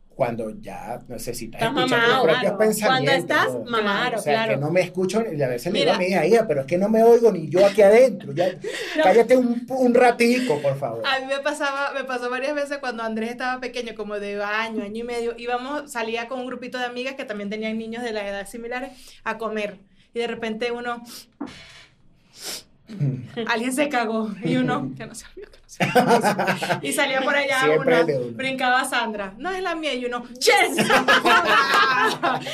[0.10, 2.58] cuando ya necesitas escuchar mamado, tus propios claro.
[2.60, 2.86] pensamientos.
[2.86, 3.72] Cuando estás ¿no?
[3.72, 4.54] mamado, o sea, claro.
[4.54, 6.16] que no me escucho, y a veces le digo Mira.
[6.16, 8.52] a mi hija, pero es que no me oigo ni yo aquí adentro, ya,
[9.04, 11.02] cállate un, un ratico, por favor.
[11.04, 14.84] A mí me pasaba, me pasó varias veces cuando Andrés estaba pequeño, como de año,
[14.84, 18.12] año y medio, íbamos, salía con un grupito de amigas que también tenían niños de
[18.12, 18.92] la edad similares
[19.24, 19.80] a comer.
[20.14, 21.02] Y de repente uno,
[23.48, 26.80] alguien se cagó y uno, que no sea mío, que no sea mío.
[26.82, 28.32] Y salía por allá uno, uno.
[28.34, 30.78] brincaba Sandra, no es la mía, y uno, yes.
[32.22, 32.48] Ay.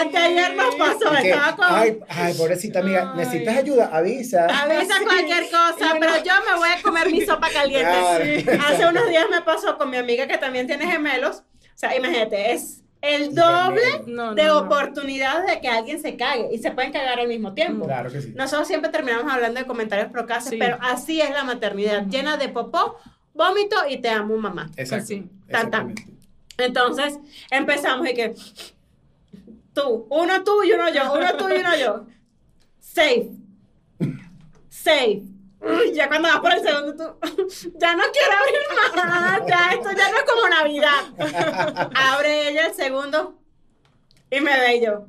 [0.00, 1.66] Anteayer nos pasó, Y que, estaba con...
[1.68, 3.18] ay, ay, pobrecita amiga, Ay.
[3.18, 3.90] ¿necesitas ayuda?
[3.92, 4.46] Avisa.
[4.46, 7.90] Avisa cualquier cosa, pero yo me voy a comer mi sopa caliente.
[7.90, 8.24] Claro.
[8.24, 8.44] Sí.
[8.66, 11.38] Hace unos días me pasó con mi amiga que también tiene gemelos.
[11.38, 16.48] O sea, imagínate, es el doble No, de no, oportunidades de que alguien se cague
[16.52, 17.84] y se pueden cagar al mismo tiempo.
[17.86, 18.32] Claro que sí.
[18.34, 20.56] Nosotros siempre terminamos hablando de comentarios procaces, Sí.
[20.58, 22.96] pero así es la maternidad, llena de popó,
[23.34, 24.70] vómito y te amo, mamá.
[24.76, 25.06] Exacto.
[25.06, 25.28] sí.
[25.50, 25.94] Tan.
[26.58, 27.18] Entonces
[27.50, 28.34] empezamos y que
[29.74, 32.06] tú, uno tú y uno yo, uno tú y uno yo.
[32.80, 33.28] Safe.
[34.68, 35.22] Safe.
[35.64, 37.28] Uy, ya cuando vas por el segundo tú,
[37.78, 41.90] ya no quiero abrir más, ya esto ya no es como Navidad.
[41.94, 43.38] Abre ella el segundo
[44.30, 45.06] y me ve yo.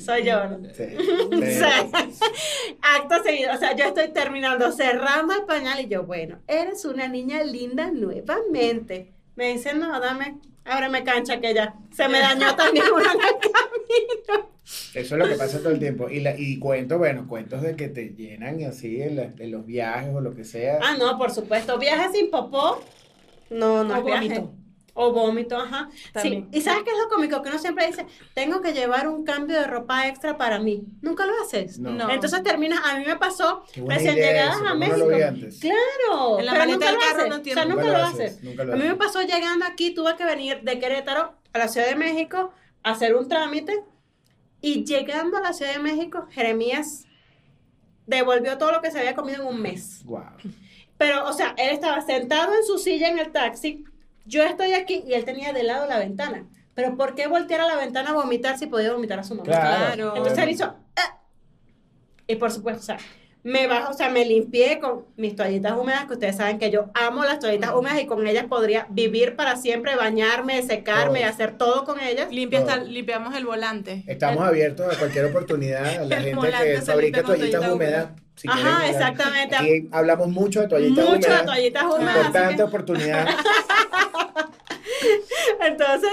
[0.00, 0.44] Soy yo.
[0.48, 0.68] ¿no?
[0.74, 1.52] Sí, O sí.
[1.52, 1.88] sea,
[2.82, 7.06] acto seguido, o sea, yo estoy terminando cerrando el pañal y yo, bueno, eres una
[7.08, 9.13] niña linda nuevamente.
[9.36, 13.40] Me dice, no, dame, ábreme cancha que ya se me dañó también una en el
[13.40, 14.50] camino.
[14.94, 16.08] Eso es lo que pasa todo el tiempo.
[16.08, 19.66] Y, la, y cuentos, bueno, cuentos de que te llenan así en, la- en los
[19.66, 20.78] viajes o lo que sea.
[20.82, 22.80] Ah, no, por supuesto, viaje sin popó,
[23.50, 24.28] no, no O es viaje.
[24.96, 25.88] O vómito, ajá.
[26.12, 26.48] También.
[26.52, 27.42] Sí, y ¿sabes qué es lo cómico?
[27.42, 30.84] Que uno siempre dice, tengo que llevar un cambio de ropa extra para mí.
[31.02, 31.80] Nunca lo haces.
[31.80, 31.90] No.
[31.90, 32.08] No.
[32.10, 34.96] Entonces terminas, a mí me pasó recién llegadas eso, a ¿cómo no México.
[34.98, 35.58] lo vi antes?
[35.58, 37.28] Claro, En la pero nunca del lo carro haces.
[37.28, 38.30] no O tiene- sea, nunca lo haces.
[38.34, 41.58] haces, nunca lo A mí me pasó llegando aquí, tuve que venir de Querétaro a
[41.58, 42.52] la Ciudad de México
[42.84, 43.82] a hacer un trámite
[44.60, 47.04] y llegando a la Ciudad de México, Jeremías
[48.06, 50.02] devolvió todo lo que se había comido en un mes.
[50.04, 50.22] Wow.
[50.98, 53.84] Pero, o sea, él estaba sentado en su silla en el taxi,
[54.24, 56.46] yo estoy aquí y él tenía de lado la ventana.
[56.74, 59.44] Pero ¿por qué voltear a la ventana a vomitar si podía vomitar a su mamá?
[59.44, 60.14] Claro.
[60.16, 60.74] Entonces él hizo...
[60.96, 61.20] "Ah".
[62.26, 62.96] Y por supuesto, o sea,
[63.42, 66.90] me bajo, o sea, me limpié con mis toallitas húmedas, que ustedes saben que yo
[66.94, 71.28] amo las toallitas húmedas y con ellas podría vivir para siempre, bañarme, secarme, Todo.
[71.28, 72.32] hacer todo con ellas.
[72.32, 74.02] Limpia hasta- limpiamos el volante.
[74.06, 78.08] Estamos abiertos a cualquier oportunidad a la gente que fabrica toallitas toallita húmedas.
[78.36, 79.56] Si Ajá, quieren, exactamente.
[79.56, 82.16] Aquí hablamos mucho de toallitas Mucho de toallitas húmedas.
[82.16, 83.28] Importante que- oportunidad.
[85.60, 86.10] Entonces,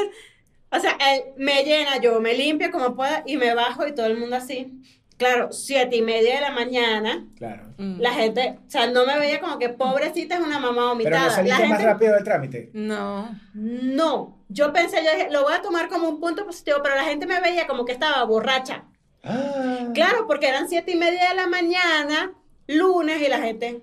[0.71, 4.05] o sea, él me llena, yo me limpio como pueda y me bajo y todo
[4.05, 4.71] el mundo así.
[5.17, 7.65] Claro, siete y media de la mañana, Claro.
[7.77, 7.99] Mm.
[8.01, 11.25] la gente, o sea, no me veía como que pobrecita es una mamá Pero vomitada.
[11.25, 12.71] la saliste gente, más rápido del trámite.
[12.73, 13.29] No.
[13.53, 17.03] no, yo pensé, yo dije, lo voy a tomar como un punto positivo, pero la
[17.03, 18.85] gente me veía como que estaba borracha.
[19.23, 19.89] Ah.
[19.93, 22.33] Claro, porque eran siete y media de la mañana,
[22.67, 23.81] lunes, y la gente,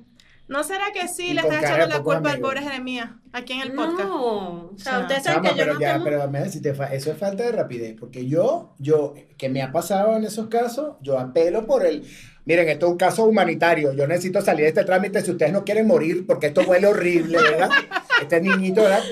[0.48, 3.72] ¿No será que sí le cara echando la culpa al pobre Jeremías aquí en el
[3.74, 4.08] podcast?
[4.08, 6.04] No, o sea, ustedes saben Chama, que yo pero no ya, tengo...
[6.06, 9.60] pero mira, si te fa- eso es falta de rapidez, porque yo, yo, que me
[9.60, 12.02] ha pasado en esos casos, yo apelo por el,
[12.46, 15.64] miren, esto es un caso humanitario, yo necesito salir de este trámite si ustedes no
[15.64, 17.68] quieren morir, porque esto huele horrible, ¿verdad?
[18.22, 19.02] Este niñito, ¿verdad?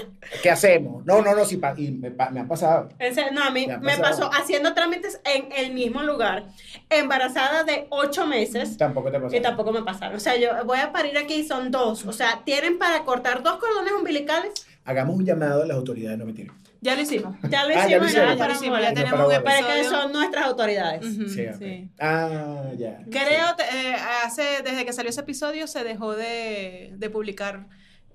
[0.43, 1.05] ¿Qué hacemos?
[1.05, 2.89] No, no, no, sí, pa- y me, pa- me ha pasado.
[3.33, 6.45] No, a mí Me pasó haciendo trámites en el mismo lugar,
[6.91, 8.77] embarazada de ocho meses.
[8.77, 9.37] Tampoco te pasa.
[9.37, 10.17] Y tampoco me pasaron.
[10.17, 12.05] O sea, yo voy a parir aquí, son dos.
[12.07, 14.53] O sea, tienen para cortar dos cordones umbilicales.
[14.85, 16.53] Hagamos un llamado a las autoridades, no me tiren.
[16.81, 17.35] Ya lo hicimos.
[17.51, 19.43] Ya lo Ah, ya lo hicimos, ya, Ya para lo hicimos, ya No, tenemos para
[19.43, 21.03] Para que son nuestras autoridades.
[21.33, 21.89] Sí, sí.
[21.99, 22.99] Ah, ya.
[23.11, 27.67] Creo, te- eh, hace, desde que salió ese episodio se dejó de, de publicar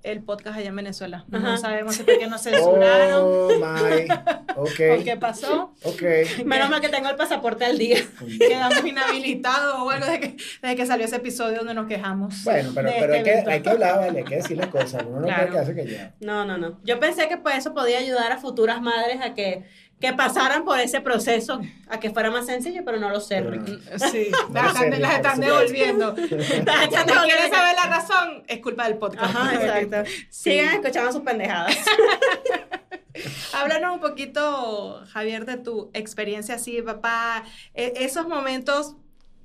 [0.02, 1.24] el podcast allá en Venezuela.
[1.28, 4.08] No sabemos si fue que nos censuraron Oh, my.
[4.56, 5.04] o Ok.
[5.04, 5.74] qué pasó.
[5.84, 6.02] Ok.
[6.44, 7.98] Menos mal que tengo el pasaporte al día.
[8.38, 12.44] Quedamos inhabilitados o algo desde que, desde que salió ese episodio donde nos quejamos.
[12.44, 13.50] Bueno, pero, pero hay, este que, evento.
[13.50, 15.02] hay que hablar, vale, hay que decir las cosas.
[15.06, 15.40] Uno no Claro.
[15.48, 16.12] puede quedarse callado.
[16.20, 16.80] No, no, no.
[16.84, 19.64] Yo pensé que pues eso podía ayudar a futuras madres a que,
[20.02, 23.50] que pasaran por ese proceso, a que fuera más sencillo, pero no lo sé, Pero
[23.52, 23.70] Ricky.
[23.72, 23.98] no.
[24.10, 26.14] Sí, No las sé, están, las están devolviendo.
[26.16, 29.34] Estás echando Si a quieres que- saber la razón, es culpa del podcast.
[29.34, 30.10] Ajá, exacto.
[30.28, 31.76] Sigan escuchando sus pendejadas.
[33.52, 38.96] Háblanos un poquito, Javier, de tu experiencia así, papá, e- esos momentos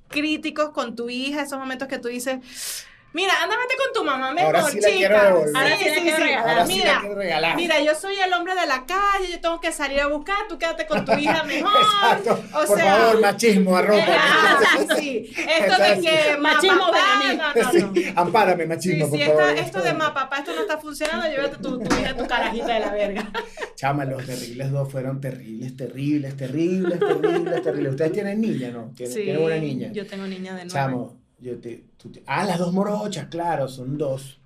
[0.08, 4.56] críticos con tu hija, esos momentos que tú dices, mira, ándamete con tu mamá mejor,
[4.56, 4.96] Ahora sí la chica.
[4.98, 5.56] quiero devolver.
[5.56, 6.48] Ahora sí regalar.
[6.48, 7.56] Ahora sí mira, la quiero regalar.
[7.56, 10.58] mira, yo soy el hombre de la calle, yo tengo que salir a buscar, tú
[10.58, 11.72] quédate con tu hija mejor.
[11.82, 12.44] Exacto.
[12.54, 14.02] O Por sea, favor, machismo, arroba.
[14.08, 15.32] Ah, sí, sí.
[15.36, 17.38] Esto de que Machismo ma, papá, Benjamín.
[17.38, 17.94] no, no, no.
[17.94, 19.56] Sí, ampárame, Sí, machismo, si por esta- favor.
[19.58, 22.80] esto de ma, papá, esto no está funcionando, llévate tu, tu hija, tu carajita de
[22.80, 23.30] la verga.
[23.76, 27.90] Chama, los terribles dos fueron terribles, terribles, terribles, terribles, terribles.
[27.92, 28.92] ¿Ustedes tienen niña, no?
[28.96, 29.90] ¿Tienen, Sí, tienen una niña?
[29.92, 30.70] Yo tengo niña de nueve.
[30.70, 34.40] Chamo, yo te, tú te- Ah, las dos morochas, claro, son dos.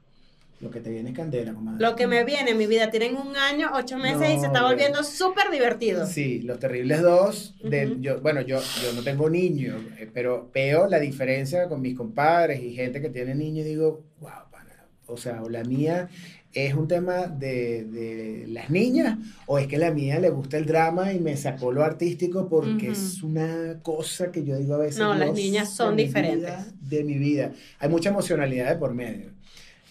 [0.60, 1.84] Lo que te viene es candela, comadre.
[1.84, 5.02] Lo que me viene, mi vida, tienen un año, ocho meses y se está volviendo
[5.02, 6.06] súper divertido.
[6.06, 7.54] Sí, los terribles dos.
[7.64, 11.96] De, yo, bueno, yo, yo no tengo niños, eh, pero veo la diferencia con mis
[11.96, 14.86] compadres y gente que tiene niños y digo, wow, pana.
[15.06, 16.08] O sea, o la mía
[16.54, 20.66] es un tema de, de las niñas, o es que la mía le gusta el
[20.66, 24.98] drama y me sacó lo artístico porque es una cosa que yo digo a veces.
[24.98, 26.40] No, las niñas son diferentes.
[26.40, 27.52] vida, de mi vida.
[27.78, 29.30] Hay mucha emocionalidad de por medio.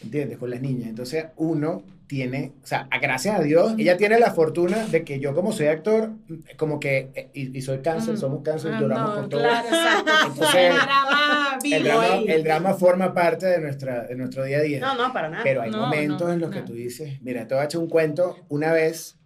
[0.03, 0.37] ¿Entiendes?
[0.37, 0.89] Con las niñas.
[0.89, 5.33] Entonces, uno tiene, o sea, gracias a Dios, ella tiene la fortuna de que yo
[5.33, 6.11] como soy actor,
[6.57, 8.19] como que, eh, y, y soy cáncer, Ujú.
[8.21, 9.41] somos cáncer, Ah, lloramos no, por todo.
[9.41, 10.11] Claro, exacto.
[10.27, 12.25] Entonces, el drama vivo El drama, ahí.
[12.27, 14.79] el drama forma parte de, nuestra, de nuestro día a día.
[14.81, 15.43] No, no, para nada.
[15.43, 17.79] Pero hay No, momentos no, en los que tú dices, mira, te voy a echar
[17.79, 18.35] un cuento.
[18.49, 19.17] Una vez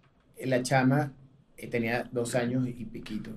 [0.44, 1.12] la chama
[1.56, 3.30] eh, tenía dos años y piquito.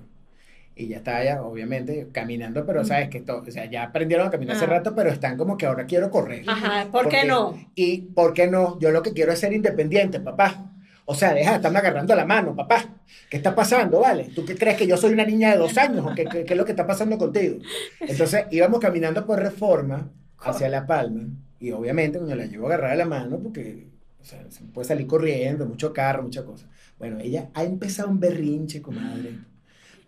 [0.76, 4.30] Y ya está ya, obviamente, caminando, pero sabes que esto, o sea, ya aprendieron a
[4.30, 4.68] caminar hace Ah.
[4.68, 6.44] rato, pero están como que ahora quiero correr.
[6.48, 7.58] Ajá, ¿por qué no?
[7.74, 8.78] Y ¿por qué no?
[8.80, 10.72] Yo lo que quiero es ser independiente, papá.
[11.04, 12.84] O sea, deja de estarme agarrando la mano, papá.
[13.28, 14.30] ¿Qué está pasando, vale?
[14.34, 16.06] ¿Tú qué crees que yo soy una niña de dos años?
[16.06, 17.56] ¿O qué, qué- qué es lo que está pasando contigo?
[18.00, 21.24] Entonces íbamos caminando por reforma hacia La Palma.
[21.58, 23.88] Y obviamente cuando la llevo agarrada la mano, porque
[24.20, 26.68] o sea, se puede salir corriendo, mucho carro, muchas cosas.
[26.98, 29.30] Bueno, ella ha empezado un berrinche, comadre.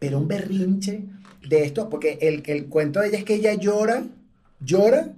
[0.03, 1.05] Pero un berrinche
[1.49, 4.03] de esto, porque el, el cuento de ella es que ella llora,
[4.61, 5.13] llora,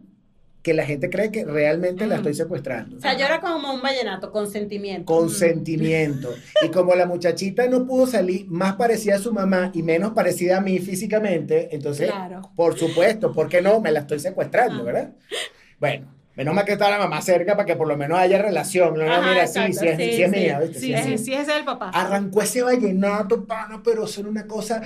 [0.63, 2.19] que la gente cree que realmente la Mm.
[2.19, 2.97] estoy secuestrando.
[2.97, 5.05] O sea, llora como un vallenato, con sentimiento.
[5.05, 6.31] Con sentimiento.
[6.65, 10.57] Y como la muchachita no pudo salir más parecida a su mamá y menos parecida
[10.59, 12.51] a mí físicamente, entonces, Claro.
[12.57, 13.81] por supuesto, ¿por qué no?
[13.81, 14.85] Me la estoy secuestrando, Ah.
[14.85, 15.13] ¿verdad?
[15.81, 18.95] Bueno, menos mal que está la mamá cerca para que por lo menos haya relación.
[18.99, 20.37] No, no, Ajá, mira, sí, exacto, sí, es, sí, sí es sí.
[20.39, 20.79] mía, ¿viste?
[20.81, 21.19] Sí, Sí es sí, mía.
[21.19, 21.91] sí, ese es el papá.
[21.95, 24.83] Arrancó ese vallenato, pana, pero son una cosa.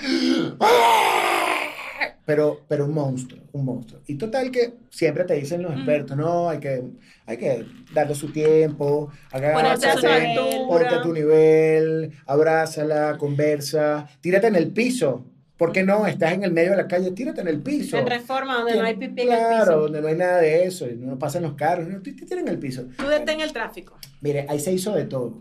[2.25, 4.01] Pero, pero un monstruo, un monstruo.
[4.07, 5.77] Y total que siempre te dicen los Mm.
[5.79, 6.83] expertos, no, hay que,
[7.25, 10.67] hay que darle su tiempo, Ponerse a su agáchate, nivel.
[10.69, 15.25] ponte a tu nivel, abrázala, conversa, tírate en el piso.
[15.59, 16.07] ¿Por qué no?
[16.07, 17.99] Estás en el medio de la calle, tírate en el piso.
[17.99, 19.81] En reforma, donde no hay pipí en el Claro, piso.
[19.81, 22.59] donde no hay nada de eso, y no pasan los carros, no, tira en el
[22.59, 22.85] piso.
[22.97, 23.99] Tú detén el tráfico.
[24.21, 25.37] Mire, ahí se hizo de todo.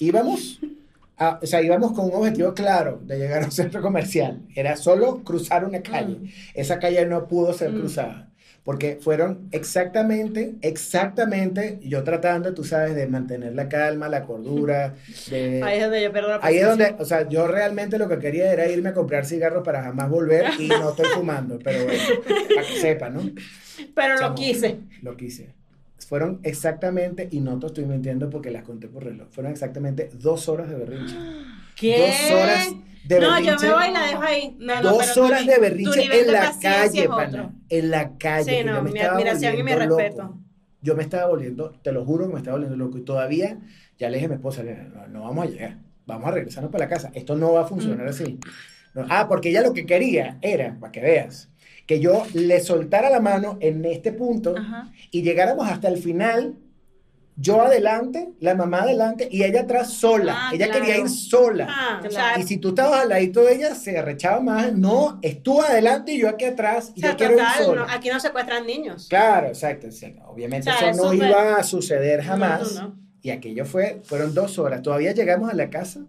[0.00, 0.58] Íbamos,
[1.18, 4.40] a- o sea, íbamos con un objetivo claro de llegar a un centro comercial.
[4.56, 6.16] Era solo cruzar una calle.
[6.20, 6.28] Mm.
[6.54, 7.78] Esa calle no pudo ser Mm.
[7.80, 8.29] cruzada.
[8.64, 14.94] Porque fueron exactamente, exactamente, yo tratando, tú sabes, de mantener la calma, la cordura,
[15.30, 15.62] de...
[15.62, 18.18] Ahí es donde yo pierdo la Ahí es donde, o sea, yo realmente lo que
[18.18, 22.02] quería era irme a comprar cigarros para jamás volver y no estoy fumando, pero bueno,
[22.54, 23.22] para que sepan, ¿no?
[23.94, 24.34] Pero lo Chamo.
[24.34, 24.80] quise.
[25.02, 25.59] Lo quise.
[26.06, 30.48] Fueron exactamente, y no te estoy mintiendo porque las conté por reloj, fueron exactamente dos
[30.48, 31.14] horas de berrinche.
[31.76, 31.98] ¿Qué?
[31.98, 32.68] Dos horas
[33.04, 33.50] de No, berrinche.
[33.52, 34.56] yo me voy y la dejo ahí.
[34.58, 37.54] No, no, Dos tu horas de berrinche en la calle, pana.
[37.68, 38.58] En la calle.
[38.60, 39.96] Sí, no, mi admiración y mi loco.
[39.98, 40.38] respeto.
[40.82, 42.98] yo me estaba volviendo, te lo juro que me estaba volviendo loco.
[42.98, 43.58] Y todavía,
[43.98, 46.84] ya le dije a mi esposa, no, no vamos a llegar, vamos a regresarnos para
[46.84, 47.10] la casa.
[47.14, 48.38] Esto no va a funcionar así.
[49.10, 51.49] ah, porque ella lo que quería era, para que veas,
[51.90, 54.54] que yo le soltara la mano en este punto
[55.10, 56.54] y llegáramos hasta el final
[57.34, 60.34] yo adelante, la mamá adelante y ella atrás sola.
[60.36, 61.66] Ah, ella quería ir sola.
[61.68, 64.72] Ah, y si tú estabas al ladito de ella, se arrechaba más.
[64.72, 66.92] No, estuvo adelante y yo aquí atrás.
[66.94, 67.86] Y yo quiero ir sola.
[67.90, 69.08] aquí no secuestran niños.
[69.08, 69.88] Claro, exacto.
[70.28, 72.84] Obviamente eso no iba a suceder jamás.
[73.20, 74.80] y aquello fue, fueron dos horas.
[74.82, 76.02] Todavía llegamos a la casa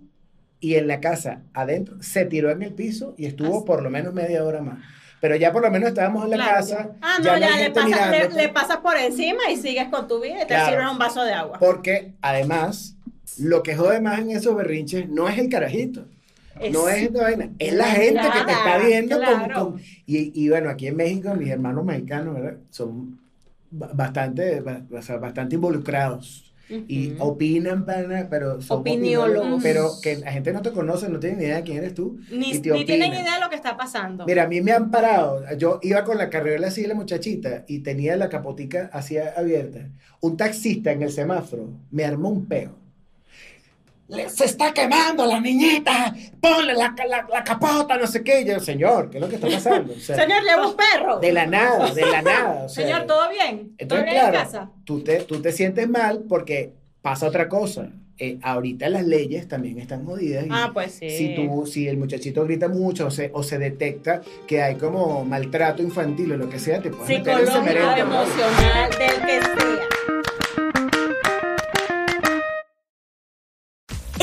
[0.60, 4.14] y en la casa adentro se tiró en el piso y estuvo por lo menos
[4.14, 6.90] media hora más pero ya por lo menos estábamos en la casa.
[7.00, 10.48] Ah, no, ya, le, pasas, le, pasas por encima y sigues con tu vida y
[10.48, 11.60] te sirves un vaso de agua.
[11.60, 12.96] Porque además,
[13.38, 16.06] lo que jode más en esos berrinches no es el carajito.
[16.72, 19.20] no es esta vaina, es la gente que te está viendo
[19.56, 22.58] con, y, y, bueno, aquí en México mis hermanos mexicanos, ¿verdad?
[22.72, 23.20] Son
[23.70, 26.51] bastante, bastante involucrados
[26.88, 27.86] y opinan,
[28.30, 29.62] pero son opiniólogos.
[29.62, 32.20] Pero que la gente no te conoce, no tiene ni idea de quién eres tú.
[32.32, 34.26] Ni, ni tienen idea de lo que está pasando.
[34.26, 35.44] Mira, a mí me han parado.
[35.58, 39.90] Yo iba con la carrera así, la muchachita, y tenía la capotica así abierta.
[40.22, 42.81] Un taxista en el semáforo me armó un peo.
[44.28, 48.44] Se está quemando la niñita, ponle la, la, capota, no sé qué.
[48.46, 49.94] yo, señor, ¿qué es lo que está pasando?
[49.96, 51.20] señor, lleva un perro.
[51.20, 52.70] De la nada, de la nada.
[52.70, 53.74] señor, ¿todo bien?
[53.78, 54.72] Entonces, ¿Todo bien en casa?
[54.84, 57.90] Tú te, tú te sientes mal porque pasa otra cosa.
[58.18, 60.46] Eh, ahorita las leyes también están jodidas.
[60.52, 61.10] ah, pues sí.
[61.10, 65.26] Si, tú, si el muchachito grita mucho o se, o se detecta que hay como
[65.26, 70.11] maltrato infantil o lo que sea, te puedes meter emocional, del que sea.